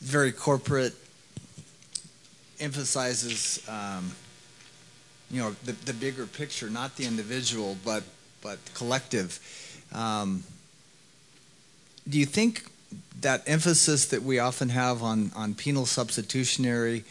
[0.00, 0.94] very corporate,
[2.58, 4.12] emphasizes um,
[5.30, 8.04] you know the, the bigger picture, not the individual, but
[8.42, 9.40] but collective.
[9.92, 10.44] Um,
[12.08, 12.64] do you think
[13.20, 17.04] that emphasis that we often have on on penal substitutionary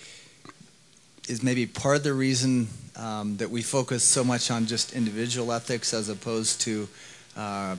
[1.27, 5.51] is maybe part of the reason um, that we focus so much on just individual
[5.51, 6.87] ethics as opposed to
[7.35, 7.75] uh,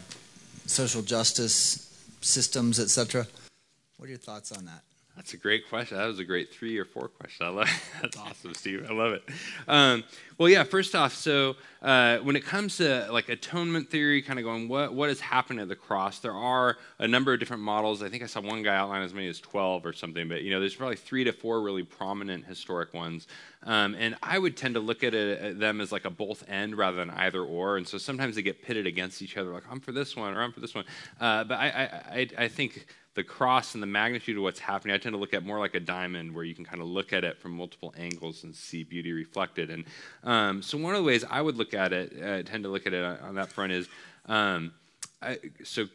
[0.66, 1.82] social justice
[2.20, 3.26] systems, etc.
[3.96, 4.82] What are your thoughts on that?
[5.16, 5.96] That's a great question.
[5.96, 7.46] That was a great three or four question.
[7.46, 7.82] I love it.
[8.02, 8.86] That's awesome, Steve.
[8.88, 9.24] I love it.
[9.66, 10.04] Um,
[10.36, 10.62] well, yeah.
[10.62, 14.92] First off, so uh, when it comes to like atonement theory, kind of going what
[14.92, 18.02] what has happened at the cross, there are a number of different models.
[18.02, 20.50] I think I saw one guy outline as many as twelve or something, but you
[20.50, 23.26] know, there's probably three to four really prominent historic ones.
[23.62, 26.44] Um, and I would tend to look at, it, at them as like a both
[26.48, 27.78] end rather than either or.
[27.78, 30.42] And so sometimes they get pitted against each other, like I'm for this one or
[30.42, 30.84] I'm for this one.
[31.20, 32.86] Uh, but I, I, I, I think
[33.16, 35.74] the cross and the magnitude of what's happening, I tend to look at more like
[35.74, 38.84] a diamond where you can kind of look at it from multiple angles and see
[38.84, 39.70] beauty reflected.
[39.70, 39.84] And
[40.22, 42.86] um, so, one of the ways I would look at it, uh, tend to look
[42.86, 43.88] at it on that front, is
[44.26, 44.72] um,
[45.22, 45.88] I, so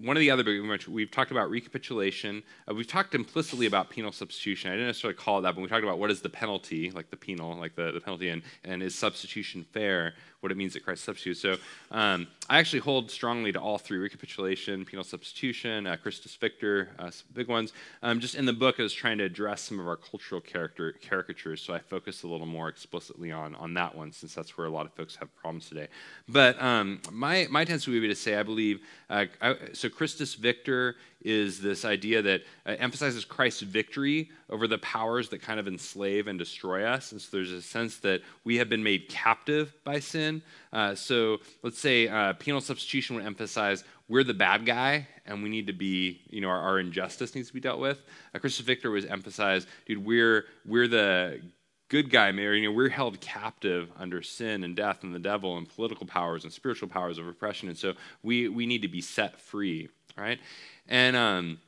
[0.00, 2.42] one of the other big we've talked about recapitulation.
[2.68, 4.70] Uh, we've talked implicitly about penal substitution.
[4.70, 7.10] I didn't necessarily call it that, but we talked about what is the penalty, like
[7.10, 10.84] the penal, like the, the penalty, and, and is substitution fair, what it means that
[10.84, 11.40] Christ substitutes.
[11.40, 11.56] So
[11.90, 17.10] um, I actually hold strongly to all three recapitulation, penal substitution, uh, Christus Victor, uh,
[17.34, 17.72] big ones.
[18.02, 20.94] Um, just in the book, I was trying to address some of our cultural character
[21.06, 24.66] caricatures, so I focused a little more explicitly on, on that one, since that's where
[24.66, 25.88] a lot of folks have problems today.
[26.28, 28.80] But um, my, my tendency would be to say, I believe,
[29.10, 34.78] uh, I, so Christus Victor is this idea that uh, emphasizes Christ's victory over the
[34.78, 37.12] powers that kind of enslave and destroy us.
[37.12, 40.42] And so there's a sense that we have been made captive by sin.
[40.72, 45.48] Uh, so let's say uh, penal substitution would emphasize we're the bad guy and we
[45.48, 48.02] need to be, you know, our, our injustice needs to be dealt with.
[48.34, 51.40] Uh, Christus Victor was emphasized, dude, we're, we're the
[51.88, 52.60] good guy, Mary.
[52.60, 56.44] You know, we're held captive under sin and death and the devil and political powers
[56.44, 57.68] and spiritual powers of oppression.
[57.68, 60.40] And so we, we need to be set free, right?
[60.88, 61.58] And, um,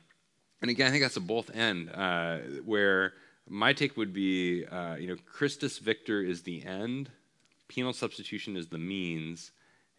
[0.63, 3.13] and again, I think that's a both end uh, where
[3.49, 7.11] my take would be, uh, you know, Christus Victor is the end,
[7.67, 9.51] penal substitution is the means,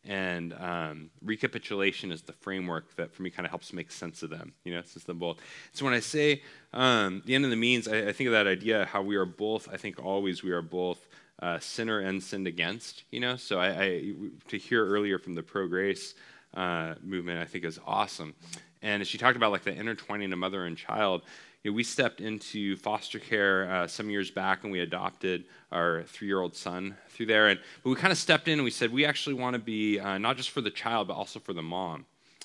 [0.07, 4.29] and um, recapitulation is the framework that for me kind of helps make sense of
[4.29, 5.39] them you know it's just them both.
[5.73, 6.43] So when i say
[6.73, 9.25] um, the end of the means I, I, think of that idea how we are
[9.25, 11.09] both i think always we are both
[11.41, 13.37] uh, sinner and sinned against you know?
[13.37, 14.13] So I, I
[14.49, 16.15] to hear earlier from the ProGrace
[16.55, 18.35] uh, movement i think is awesome
[18.83, 21.23] and as she talked about like the intertwining of mother and child
[21.65, 26.03] you know, we stepped into foster care uh, some years back and we adopted our
[26.03, 27.49] three year old son through there.
[27.49, 29.99] And but we kind of stepped in and we said, we actually want to be
[29.99, 32.05] uh, not just for the child, but also for the mom.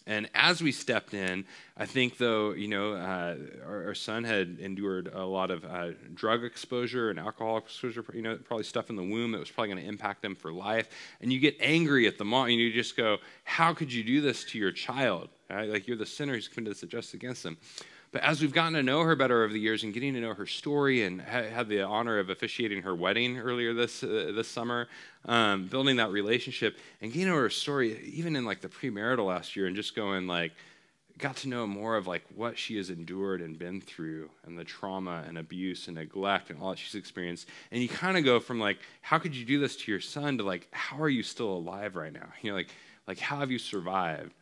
[0.09, 1.45] And as we stepped in,
[1.77, 5.89] I think though, you know, uh, our, our, son had endured a lot of uh,
[6.15, 9.71] drug exposure and alcohol exposure, you know, probably stuff in the womb that was probably
[9.71, 10.89] going to impact them for life.
[11.21, 14.19] And you get angry at the mom and you just go, how could you do
[14.19, 15.29] this to your child?
[15.47, 15.69] Right?
[15.69, 17.59] Like you're the sinner who's committed this injustice against them.
[18.11, 20.33] But as we've gotten to know her better over the years and getting to know
[20.33, 24.47] her story and ha- had the honor of officiating her wedding earlier this uh, this
[24.47, 24.87] summer,
[25.25, 29.27] um, building that relationship and getting to know her story, even in like the premarital
[29.27, 30.53] last year, and just going like,
[31.19, 34.63] got to know more of like what she has endured and been through and the
[34.63, 37.47] trauma and abuse and neglect and all that she's experienced.
[37.71, 40.39] And you kind of go from like how could you do this to your son
[40.39, 42.29] to like how are you still alive right now?
[42.41, 42.69] You know like
[43.05, 44.33] like how have you survived?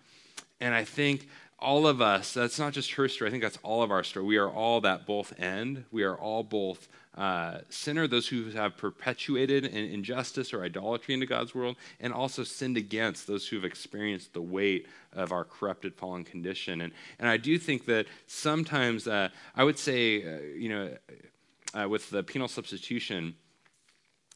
[0.59, 1.27] And i think
[1.59, 4.25] all of us, that's not just her story, I think that's all of our story.
[4.25, 5.85] We are all that both end.
[5.91, 6.87] We are all both
[7.17, 12.43] uh, sinner, those who have perpetuated an injustice or idolatry into God's world, and also
[12.43, 16.81] sinned against those who have experienced the weight of our corrupted, fallen condition.
[16.81, 20.97] And, and I do think that sometimes, uh, I would say, uh, you know,
[21.73, 23.33] uh, with the penal substitution,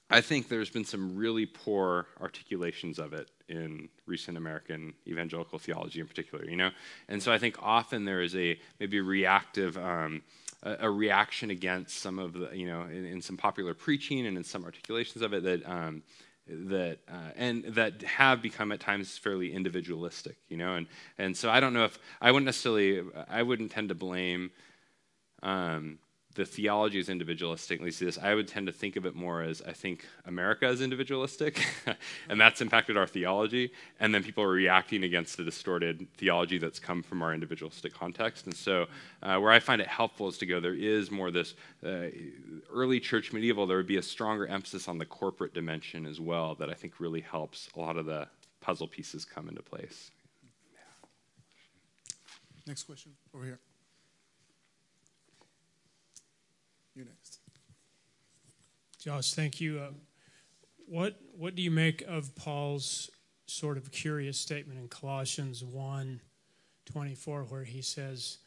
[0.09, 5.99] I think there's been some really poor articulations of it in recent American evangelical theology
[5.99, 6.71] in particular, you know?
[7.07, 10.21] And so I think often there is a maybe reactive, um,
[10.63, 14.37] a, a, reaction against some of the, you know, in, in, some popular preaching and
[14.37, 16.03] in some articulations of it that, um,
[16.47, 20.75] that uh, and that have become at times fairly individualistic, you know?
[20.75, 20.87] And,
[21.17, 24.51] and so I don't know if, I wouldn't necessarily, I wouldn't tend to blame,
[25.43, 25.99] um,
[26.35, 27.81] the theology is individualistic.
[27.81, 28.17] We see this.
[28.17, 31.65] I would tend to think of it more as I think America is individualistic,
[32.29, 33.71] and that's impacted our theology.
[33.99, 38.45] And then people are reacting against the distorted theology that's come from our individualistic context.
[38.45, 38.87] And so,
[39.21, 40.59] uh, where I find it helpful is to go.
[40.59, 41.55] There is more this
[41.85, 42.07] uh,
[42.71, 43.67] early church medieval.
[43.67, 46.55] There would be a stronger emphasis on the corporate dimension as well.
[46.55, 48.27] That I think really helps a lot of the
[48.61, 50.11] puzzle pieces come into place.
[52.67, 53.59] Next question over here.
[56.95, 57.39] You next.
[59.01, 59.79] Josh, thank you.
[59.79, 59.91] Uh,
[60.85, 63.09] what what do you make of Paul's
[63.47, 66.21] sort of curious statement in Colossians 1
[66.85, 68.37] 24, where he says,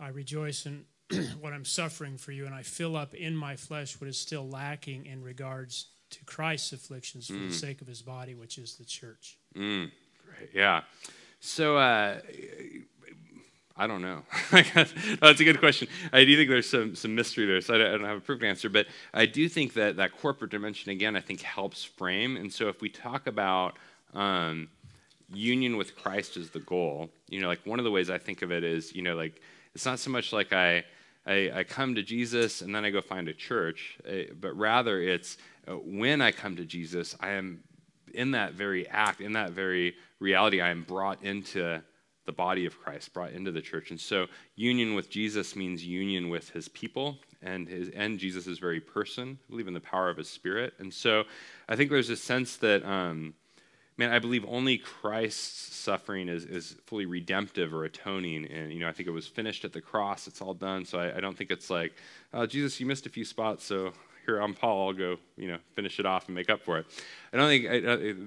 [0.00, 0.84] I rejoice in
[1.40, 4.48] what I'm suffering for you, and I fill up in my flesh what is still
[4.48, 7.48] lacking in regards to Christ's afflictions for mm.
[7.48, 9.38] the sake of his body, which is the church.
[9.54, 9.92] Mm.
[10.26, 10.50] Great.
[10.52, 10.82] Yeah.
[11.38, 12.18] So, uh,
[13.76, 14.22] I don't know.
[14.52, 15.88] That's a good question.
[16.12, 18.20] I do think there's some, some mystery there, so I don't, I don't, have a
[18.20, 18.68] perfect answer.
[18.68, 22.36] But I do think that that corporate dimension, again, I think helps frame.
[22.36, 23.76] And so if we talk about
[24.14, 24.68] um,
[25.32, 28.42] union with Christ as the goal, you know, like one of the ways I think
[28.42, 29.40] of it is, you know, like
[29.74, 30.84] it's not so much like I,
[31.26, 35.00] I, I come to Jesus and then I go find a church, uh, but rather
[35.00, 37.64] it's uh, when I come to Jesus, I am
[38.12, 41.82] in that very act, in that very reality, I am brought into
[42.26, 43.90] the body of Christ, brought into the church.
[43.90, 48.80] And so union with Jesus means union with his people and his and Jesus' very
[48.80, 49.38] person.
[49.50, 50.74] Believe in the power of his spirit.
[50.78, 51.24] And so
[51.68, 53.34] I think there's a sense that um,
[53.96, 58.46] man, I believe only Christ's suffering is, is fully redemptive or atoning.
[58.46, 60.26] And, you know, I think it was finished at the cross.
[60.26, 60.84] It's all done.
[60.84, 61.94] So I, I don't think it's like,
[62.32, 63.92] oh, Jesus, you missed a few spots, so
[64.24, 64.88] here I'm Paul.
[64.88, 66.86] I'll go, you know, finish it off and make up for it.
[67.32, 67.80] I don't think I,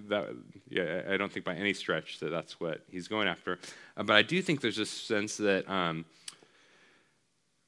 [0.09, 0.35] that,
[0.69, 3.59] yeah, I don't think by any stretch that that's what he's going after.
[3.95, 6.05] Uh, but I do think there's a sense that um,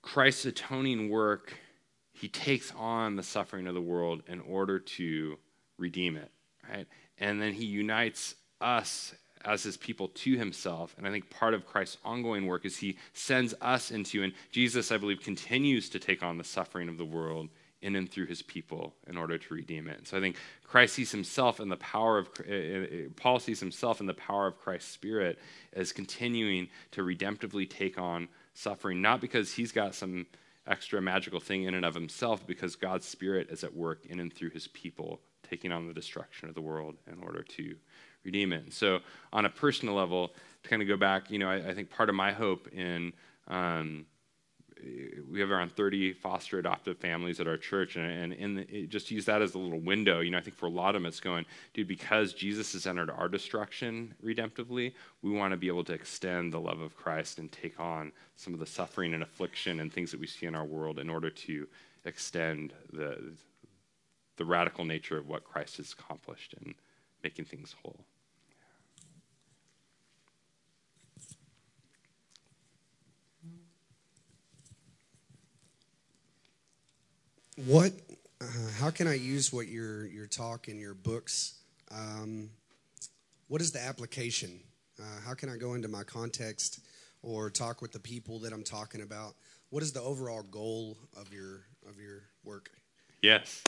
[0.01, 1.53] Christ's atoning work,
[2.13, 5.37] he takes on the suffering of the world in order to
[5.77, 6.31] redeem it,
[6.69, 6.87] right?
[7.17, 9.13] And then he unites us
[9.45, 10.93] as his people to himself.
[10.97, 14.91] And I think part of Christ's ongoing work is he sends us into, and Jesus,
[14.91, 17.49] I believe, continues to take on the suffering of the world
[17.81, 20.07] in and through his people in order to redeem it.
[20.07, 24.01] So I think Christ sees himself in the power of, uh, uh, Paul sees himself
[24.01, 25.39] in the power of Christ's Spirit
[25.73, 30.25] as continuing to redemptively take on suffering, not because he's got some
[30.67, 34.31] extra magical thing in and of himself, because God's Spirit is at work in and
[34.31, 37.75] through his people, taking on the destruction of the world in order to
[38.23, 38.63] redeem it.
[38.63, 38.99] And so,
[39.31, 42.09] on a personal level, to kind of go back, you know, I, I think part
[42.09, 43.13] of my hope in
[43.47, 44.05] um,
[45.29, 49.41] we have around 30 foster adoptive families at our church and, and just use that
[49.41, 51.45] as a little window you know i think for a lot of them it's going
[51.73, 56.53] dude because jesus has entered our destruction redemptively we want to be able to extend
[56.53, 60.11] the love of christ and take on some of the suffering and affliction and things
[60.11, 61.67] that we see in our world in order to
[62.05, 63.33] extend the
[64.37, 66.73] the radical nature of what christ has accomplished in
[67.23, 68.05] making things whole
[77.65, 77.91] what
[78.41, 78.45] uh,
[78.79, 81.55] how can I use what your your talk and your books?
[81.91, 82.49] Um,
[83.47, 84.59] what is the application?
[84.99, 86.79] Uh, how can I go into my context
[87.21, 89.35] or talk with the people that I'm talking about?
[89.71, 92.69] What is the overall goal of your of your work?
[93.21, 93.61] Yes.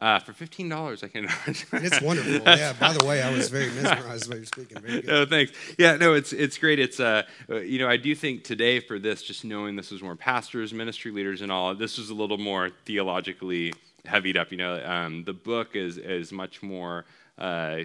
[0.00, 1.28] Uh, for fifteen dollars, I can.
[1.46, 2.32] it's wonderful.
[2.32, 2.72] Yeah.
[2.72, 4.80] By the way, I was very mesmerized by your speaking.
[4.80, 5.06] Very good.
[5.06, 5.52] No, thanks.
[5.78, 6.78] Yeah, no, it's it's great.
[6.78, 10.16] It's uh, you know, I do think today for this, just knowing this was more
[10.16, 11.74] pastors, ministry leaders, and all.
[11.74, 13.74] This was a little more theologically
[14.06, 14.50] heavied up.
[14.50, 17.04] You know, um, the book is is much more.
[17.36, 17.80] Uh,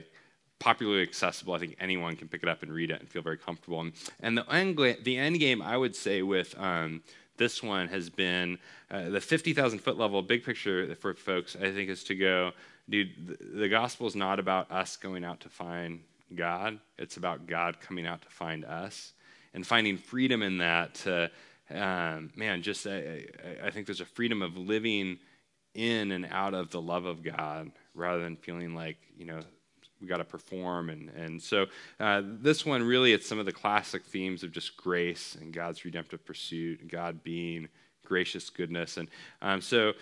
[0.57, 1.53] popularly accessible.
[1.53, 3.81] I think anyone can pick it up and read it and feel very comfortable.
[3.81, 7.03] And, and the end the end game, I would say, with um,
[7.37, 8.57] this one has been
[8.89, 12.51] uh, the 50,000 foot level, big picture for folks, I think, is to go,
[12.89, 16.01] dude, the, gospel is not about us going out to find
[16.35, 19.13] God, it's about God coming out to find us
[19.53, 20.95] and finding freedom in that.
[20.95, 21.31] To,
[21.69, 23.25] um, man, just I,
[23.63, 25.19] I think there's a freedom of living
[25.73, 29.39] in and out of the love of God rather than feeling like, you know,
[30.05, 31.65] we got to perform and and so
[31.99, 35.83] uh, this one really it's some of the classic themes of just grace and God's
[35.83, 37.67] redemptive pursuit, and God being
[38.05, 39.07] gracious goodness, and
[39.41, 39.93] um, so.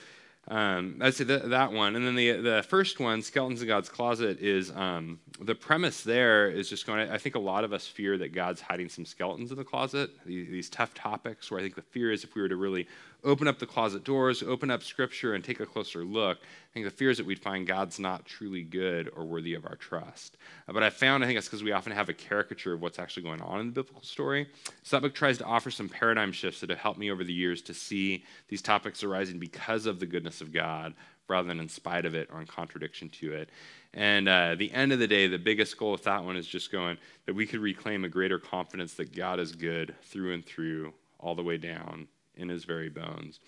[0.46, 3.88] Um, I'd say that, that one, and then the the first one, skeletons in God's
[3.88, 6.04] closet, is um, the premise.
[6.04, 7.08] There is just going.
[7.08, 9.64] to, I think a lot of us fear that God's hiding some skeletons in the
[9.64, 10.10] closet.
[10.26, 12.90] These, these tough topics, where I think the fear is if we were to really
[13.24, 16.86] open up the closet doors, open up scripture, and take a closer look, I think
[16.86, 20.38] the fear is that we'd find God's not truly good or worthy of our trust.
[20.68, 23.00] Uh, but I found, I think it's because we often have a caricature of what's
[23.00, 24.48] actually going on in the biblical story.
[24.84, 27.34] So that book tries to offer some paradigm shifts that have helped me over the
[27.34, 30.94] years to see these topics arising because of the goodness of God
[31.30, 33.50] rather than in spite of it or in contradiction to it.
[33.94, 36.72] And uh, the end of the day, the biggest goal with that one is just
[36.72, 40.94] going that we could reclaim a greater confidence that God is good through and through,
[41.20, 43.40] all the way down in his very bones.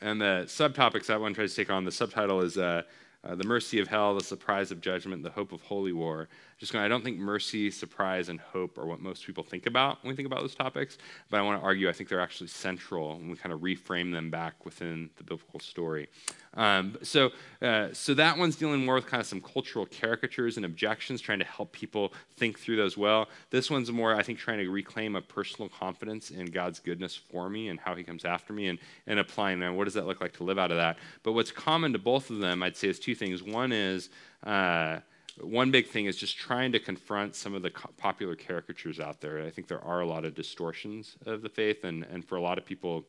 [0.00, 2.82] And the subtopics that one tries to take on, the subtitle is uh,
[3.24, 6.28] uh, The Mercy of Hell, The Surprise of Judgment, The Hope of Holy War.
[6.58, 10.02] Just going, I don't think mercy, surprise, and hope are what most people think about
[10.02, 10.98] when we think about those topics,
[11.30, 14.12] but I want to argue I think they're actually central when we kind of reframe
[14.12, 16.08] them back within the biblical story.
[16.56, 17.30] Um, so,
[17.60, 21.40] uh, so that one's dealing more with kind of some cultural caricatures and objections, trying
[21.40, 23.28] to help people think through those well.
[23.50, 27.48] This one's more, I think, trying to reclaim a personal confidence in God's goodness for
[27.50, 29.74] me and how He comes after me, and, and applying that.
[29.74, 30.98] What does that look like to live out of that?
[31.22, 33.42] But what's common to both of them, I'd say, is two things.
[33.42, 34.10] One is
[34.44, 35.00] uh,
[35.40, 39.20] one big thing is just trying to confront some of the co- popular caricatures out
[39.20, 39.42] there.
[39.42, 42.40] I think there are a lot of distortions of the faith, and, and for a
[42.40, 43.04] lot of people,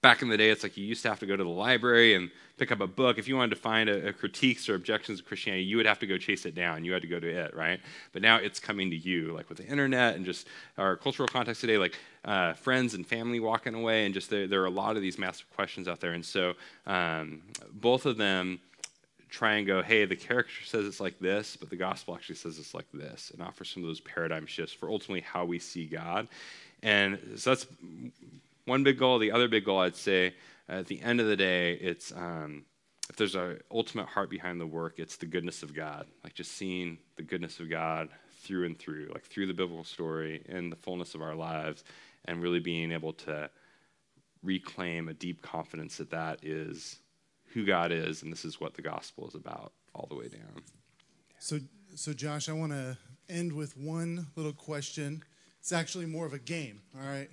[0.00, 2.14] back in the day, it's like you used to have to go to the library
[2.14, 3.18] and pick up a book.
[3.18, 5.98] If you wanted to find a, a, critiques or objections of Christianity, you would have
[6.00, 6.84] to go chase it down.
[6.84, 7.80] You had to go to it, right?
[8.12, 10.46] But now it's coming to you, like with the internet and just
[10.76, 14.62] our cultural context today, like uh, friends and family walking away, and just there, there,
[14.62, 16.12] are a lot of these massive questions out there.
[16.12, 16.54] And so
[16.86, 17.42] um,
[17.72, 18.60] both of them
[19.30, 22.58] try and go, hey, the caricature says it's like this, but the gospel actually says
[22.58, 25.86] it's like this, and offer some of those paradigm shifts for ultimately how we see
[25.86, 26.28] God.
[26.82, 27.66] And so that's
[28.68, 29.18] one big goal.
[29.18, 30.34] The other big goal, I'd say,
[30.68, 32.64] at the end of the day, it's um,
[33.10, 36.06] if there's an ultimate heart behind the work, it's the goodness of God.
[36.22, 38.08] Like just seeing the goodness of God
[38.42, 41.84] through and through, like through the biblical story in the fullness of our lives,
[42.26, 43.50] and really being able to
[44.42, 46.98] reclaim a deep confidence that that is
[47.54, 50.62] who God is, and this is what the gospel is about all the way down.
[51.38, 51.58] So,
[51.94, 52.98] so Josh, I want to
[53.28, 55.22] end with one little question.
[55.60, 56.82] It's actually more of a game.
[56.94, 57.30] All right,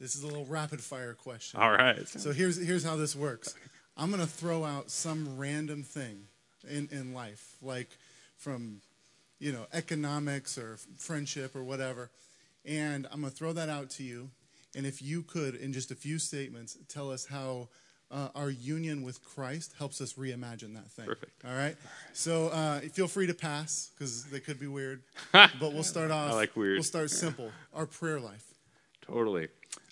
[0.00, 1.60] this is a little rapid fire question.
[1.60, 2.08] All right.
[2.08, 3.54] So here's here's how this works.
[3.96, 6.22] I'm going to throw out some random thing
[6.68, 7.90] in in life, like
[8.36, 8.80] from
[9.38, 12.10] you know economics or friendship or whatever,
[12.64, 14.30] and I'm going to throw that out to you.
[14.74, 17.68] And if you could, in just a few statements, tell us how
[18.12, 21.06] uh, our union with Christ helps us reimagine that thing.
[21.06, 21.44] Perfect.
[21.44, 21.76] All right.
[22.12, 26.30] So uh, feel free to pass because they could be weird, but we'll start off.
[26.30, 26.74] I like weird.
[26.74, 27.50] We'll start simple.
[27.74, 28.44] Our prayer life.
[29.02, 29.48] Totally.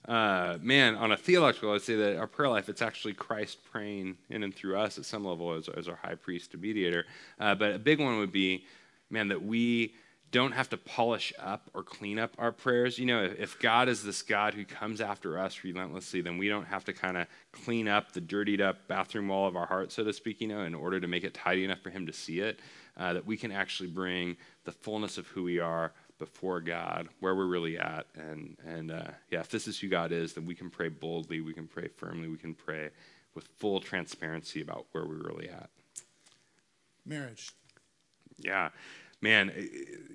[0.09, 4.17] Uh, man, on a theological, I'd say that our prayer life, it's actually Christ praying
[4.31, 7.05] in and through us at some level as, as our high priest and mediator.
[7.39, 8.65] Uh, but a big one would be,
[9.11, 9.93] man, that we
[10.31, 12.99] don't have to polish up or clean up our prayers.
[12.99, 16.67] You know, if God is this God who comes after us relentlessly, then we don't
[16.67, 20.05] have to kind of clean up the dirtied up bathroom wall of our heart, so
[20.05, 22.41] to speak, you know, in order to make it tidy enough for Him to see
[22.41, 22.61] it.
[22.97, 27.35] Uh, that we can actually bring the fullness of who we are before God, where
[27.35, 28.07] we're really at.
[28.15, 31.41] And, and uh, yeah, if this is who God is, then we can pray boldly,
[31.41, 32.91] we can pray firmly, we can pray
[33.35, 35.71] with full transparency about where we're really at.
[37.07, 37.53] Marriage.
[38.41, 38.71] Yeah
[39.21, 39.63] man, eh,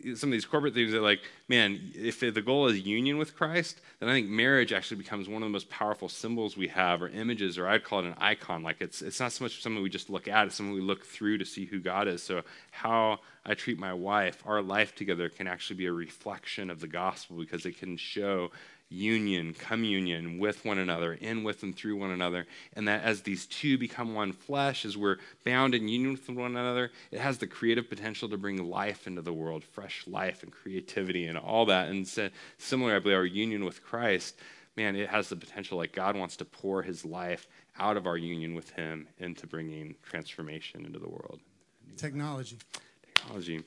[0.05, 3.35] eh, some of these corporate things are like, man, if the goal is union with
[3.35, 7.01] Christ, then I think marriage actually becomes one of the most powerful symbols we have,
[7.01, 8.63] or images, or I'd call it an icon.
[8.63, 11.05] Like it's it's not so much something we just look at; it's something we look
[11.05, 12.23] through to see who God is.
[12.23, 16.79] So how I treat my wife, our life together, can actually be a reflection of
[16.79, 18.51] the gospel because it can show
[18.89, 22.45] union, communion with one another, in with and through one another.
[22.73, 26.55] And that as these two become one flesh, as we're bound in union with one
[26.55, 30.51] another, it has the creative potential to bring life into the world, fresh life and
[30.51, 31.89] creativity and all that.
[31.89, 34.35] And so, similar, I believe, our union with Christ,
[34.75, 37.47] man, it has the potential like God wants to pour his life
[37.79, 41.39] out of our union with him into bringing transformation into the world.
[41.97, 42.57] Technology.
[43.15, 43.63] Technology.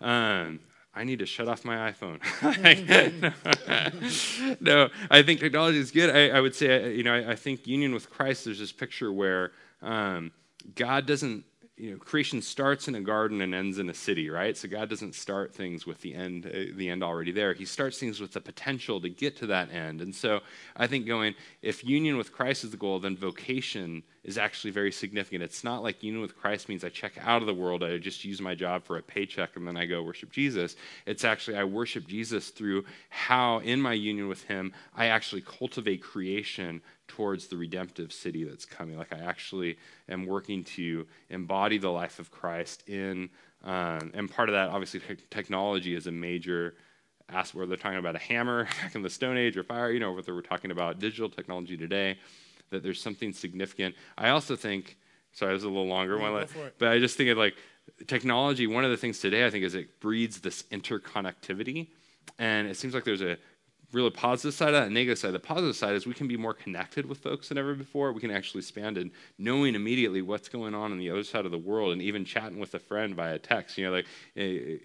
[0.00, 0.60] Um,
[0.94, 2.20] I need to shut off my iPhone.
[4.60, 6.14] no, I think technology is good.
[6.14, 8.46] I, I would say, you know, I, I, think union with Christ.
[8.46, 10.32] There's this picture where um,
[10.74, 11.44] God doesn't
[11.78, 14.56] you know, creation starts in a garden and ends in a city, right?
[14.56, 17.54] So God doesn't start things with the end, uh, the end already there.
[17.54, 20.00] He starts things with the potential to get to that end.
[20.00, 20.40] And so
[20.76, 24.90] I think going, if union with Christ is the goal, then vocation is actually very
[24.90, 25.42] significant.
[25.42, 28.24] It's not like union with Christ means I check out of the world, I just
[28.24, 30.74] use my job for a paycheck, and then I go worship Jesus.
[31.06, 36.02] It's actually I worship Jesus through how, in my union with Him, I actually cultivate
[36.02, 38.96] creation towards the redemptive city that's coming.
[38.96, 39.78] Like I actually
[40.08, 43.30] am working to embody the life of Christ in,
[43.64, 46.74] um, and part of that, obviously, technology is a major
[47.28, 47.56] aspect.
[47.56, 50.12] Where they're talking about a hammer back in the Stone Age or fire, you know,
[50.12, 52.18] whether we're talking about digital technology today.
[52.70, 53.94] that there's something significant.
[54.16, 54.98] I also think,
[55.32, 56.46] sorry, this is a little longer No, one,
[56.78, 57.56] but I just think of like
[58.06, 58.66] technology.
[58.66, 61.88] One of the things today I think is it breeds this interconnectivity,
[62.38, 63.38] and it seems like there's a
[63.92, 65.32] really positive side of that and negative side.
[65.32, 68.12] The positive side is we can be more connected with folks than ever before.
[68.12, 71.50] We can actually expand in knowing immediately what's going on on the other side of
[71.50, 73.78] the world, and even chatting with a friend via text.
[73.78, 74.06] You know, like
[74.36, 74.76] eh,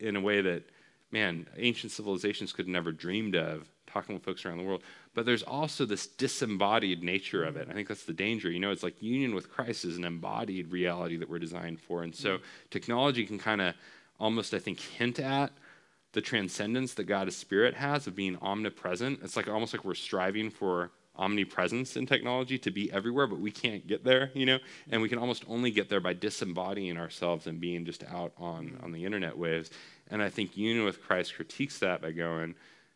[0.00, 0.64] in a way that
[1.12, 4.82] man, ancient civilizations could never dreamed of talking with folks around the world.
[5.14, 7.68] But there's also this disembodied nature of it.
[7.68, 8.50] I think that's the danger.
[8.50, 12.02] You know, it's like union with Christ is an embodied reality that we're designed for.
[12.02, 12.38] And so
[12.70, 13.74] technology can kind of
[14.20, 15.50] almost, I think, hint at
[16.12, 19.20] the transcendence that God as spirit has of being omnipresent.
[19.22, 23.50] It's like almost like we're striving for omnipresence in technology to be everywhere, but we
[23.50, 24.58] can't get there, you know?
[24.90, 28.78] And we can almost only get there by disembodying ourselves and being just out on,
[28.82, 29.70] on the internet waves.
[30.10, 32.54] And I think union with Christ critiques that by going,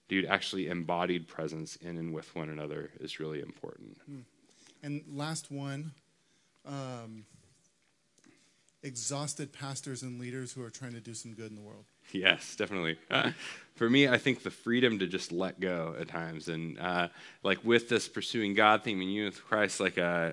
[0.08, 3.98] dude, actually embodied presence in and with one another is really important.
[4.82, 5.92] And last one,
[6.66, 7.26] um,
[8.82, 11.84] exhausted pastors and leaders who are trying to do some good in the world.
[12.12, 12.96] Yes, definitely.
[13.10, 13.32] Uh,
[13.74, 17.08] for me, I think the freedom to just let go at times, and uh,
[17.42, 20.30] like with this pursuing God theme and union with Christ, like uh,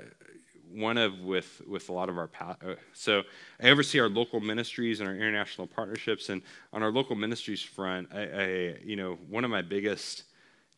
[0.72, 3.24] one of with with a lot of our pa- uh, so
[3.62, 8.10] I oversee our local ministries and our international partnerships, and on our local ministries front,
[8.14, 10.24] I, I you know one of my biggest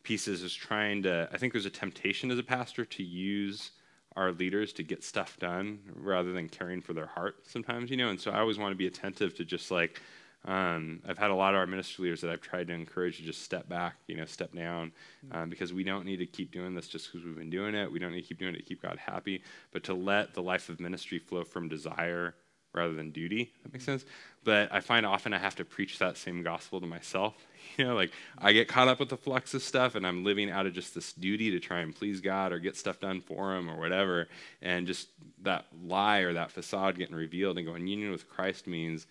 [0.04, 1.28] pieces is trying to.
[1.34, 3.72] I think there's a temptation as a pastor to use
[4.16, 8.10] our leaders to get stuff done rather than caring for their heart sometimes, you know.
[8.10, 10.00] And so I always want to be attentive to just like
[10.46, 13.24] um, I've had a lot of our ministry leaders that I've tried to encourage to
[13.24, 14.92] just step back, you know, step down,
[15.32, 17.90] um, because we don't need to keep doing this just because we've been doing it.
[17.90, 19.42] We don't need to keep doing it to keep God happy,
[19.72, 22.36] but to let the life of ministry flow from desire
[22.74, 23.54] rather than duty.
[23.64, 24.04] That makes sense.
[24.44, 27.36] But I find often I have to preach that same gospel to myself.
[27.78, 30.52] You know, like I get caught up with the flux of stuff, and I'm living
[30.52, 33.56] out of just this duty to try and please God or get stuff done for
[33.56, 34.28] Him or whatever,
[34.62, 35.08] and just
[35.42, 39.08] that lie or that facade getting revealed and going union with Christ means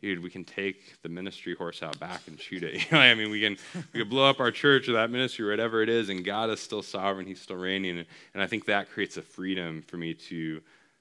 [0.00, 2.74] dude, we can take the ministry horse out back and shoot it.
[2.74, 3.56] You know, I mean, we can
[3.92, 6.50] we can blow up our church or that ministry or whatever it is, and God
[6.50, 7.26] is still sovereign.
[7.26, 8.04] He's still reigning,
[8.34, 10.60] and, I think that creates a freedom for me to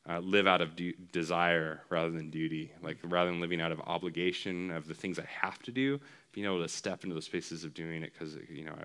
[0.09, 2.71] uh, live out of du- desire rather than duty.
[2.81, 5.99] Like rather than living out of obligation of the things I have to do,
[6.31, 8.75] being able to step into the spaces of doing it because you know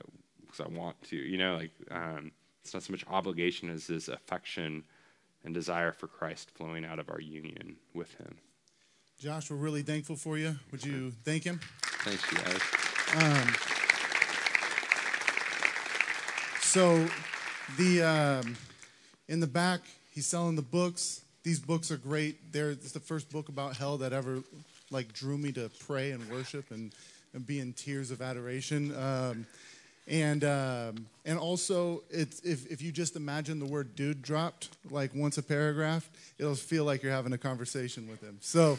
[0.42, 1.16] because I, want to.
[1.16, 2.32] You know, like um,
[2.62, 4.84] it's not so much obligation as this affection
[5.44, 8.36] and desire for Christ flowing out of our union with Him.
[9.20, 10.56] Josh, we're really thankful for you.
[10.72, 11.60] Would you thank him?
[11.82, 12.62] Thanks, you guys.
[13.22, 13.52] Um,
[16.62, 17.06] so,
[17.76, 18.56] the um,
[19.28, 21.20] in the back, he's selling the books.
[21.42, 22.51] These books are great.
[22.51, 24.42] They're it's the first book about hell that ever
[24.90, 26.90] like drew me to pray and worship and,
[27.34, 28.97] and be in tears of adoration.
[28.97, 29.47] Um,
[30.10, 35.38] and um, and also, if if you just imagine the word "dude" dropped like once
[35.38, 38.38] a paragraph, it'll feel like you're having a conversation with him.
[38.40, 38.76] So,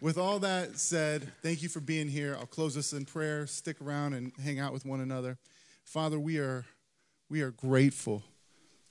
[0.00, 2.36] with all that said, thank you for being here.
[2.40, 3.46] I'll close this in prayer.
[3.46, 5.36] Stick around and hang out with one another.
[5.84, 6.64] Father, we are
[7.28, 8.22] we are grateful.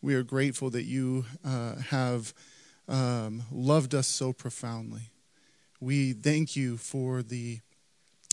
[0.03, 2.31] We are grateful that you uh, have
[2.87, 5.09] um, loved us so profoundly.
[5.79, 7.61] We thank you for the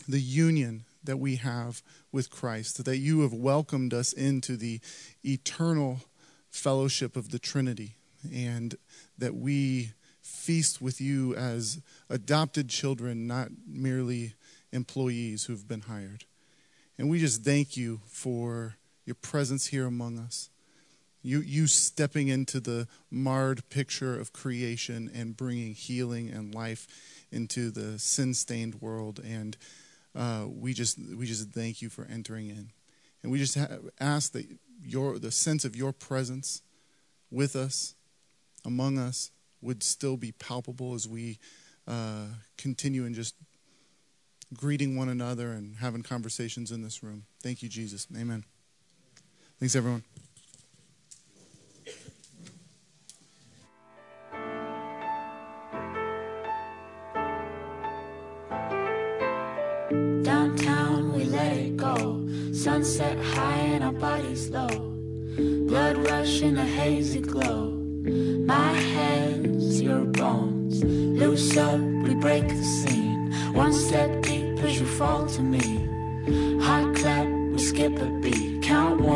[0.07, 4.81] the union that we have with Christ, that you have welcomed us into the
[5.25, 6.01] eternal
[6.51, 7.97] fellowship of the Trinity,
[8.33, 8.75] and
[9.17, 11.81] that we feast with you as
[12.11, 14.35] adopted children, not merely
[14.73, 16.25] employees who've been hired.
[16.99, 20.51] And we just thank you for your presence here among us.
[21.23, 26.87] You, you stepping into the marred picture of creation and bringing healing and life
[27.31, 29.21] into the sin stained world.
[29.25, 29.57] And
[30.19, 32.73] uh, we just we just thank you for entering in,
[33.23, 34.47] and we just ha- ask that
[34.83, 36.63] your the sense of your presence
[37.31, 37.95] with us,
[38.65, 39.31] among us,
[39.63, 41.39] would still be palpable as we
[41.87, 42.27] uh,
[42.57, 43.37] continue in just
[44.55, 47.25] greeting one another and having conversations in this room.
[47.43, 48.07] Thank you, Jesus.
[48.17, 48.45] Amen.
[49.61, 50.03] Thanks, everyone.
[62.69, 64.69] Sunset high and our bodies low.
[65.69, 67.71] Blood rush in a hazy glow.
[68.45, 70.85] My hands, your bones.
[70.85, 73.33] Loose up, we break the scene.
[73.55, 75.65] One step deep as you fall to me.
[76.61, 78.63] Hot clap, we skip a beat.
[78.63, 79.09] Count one.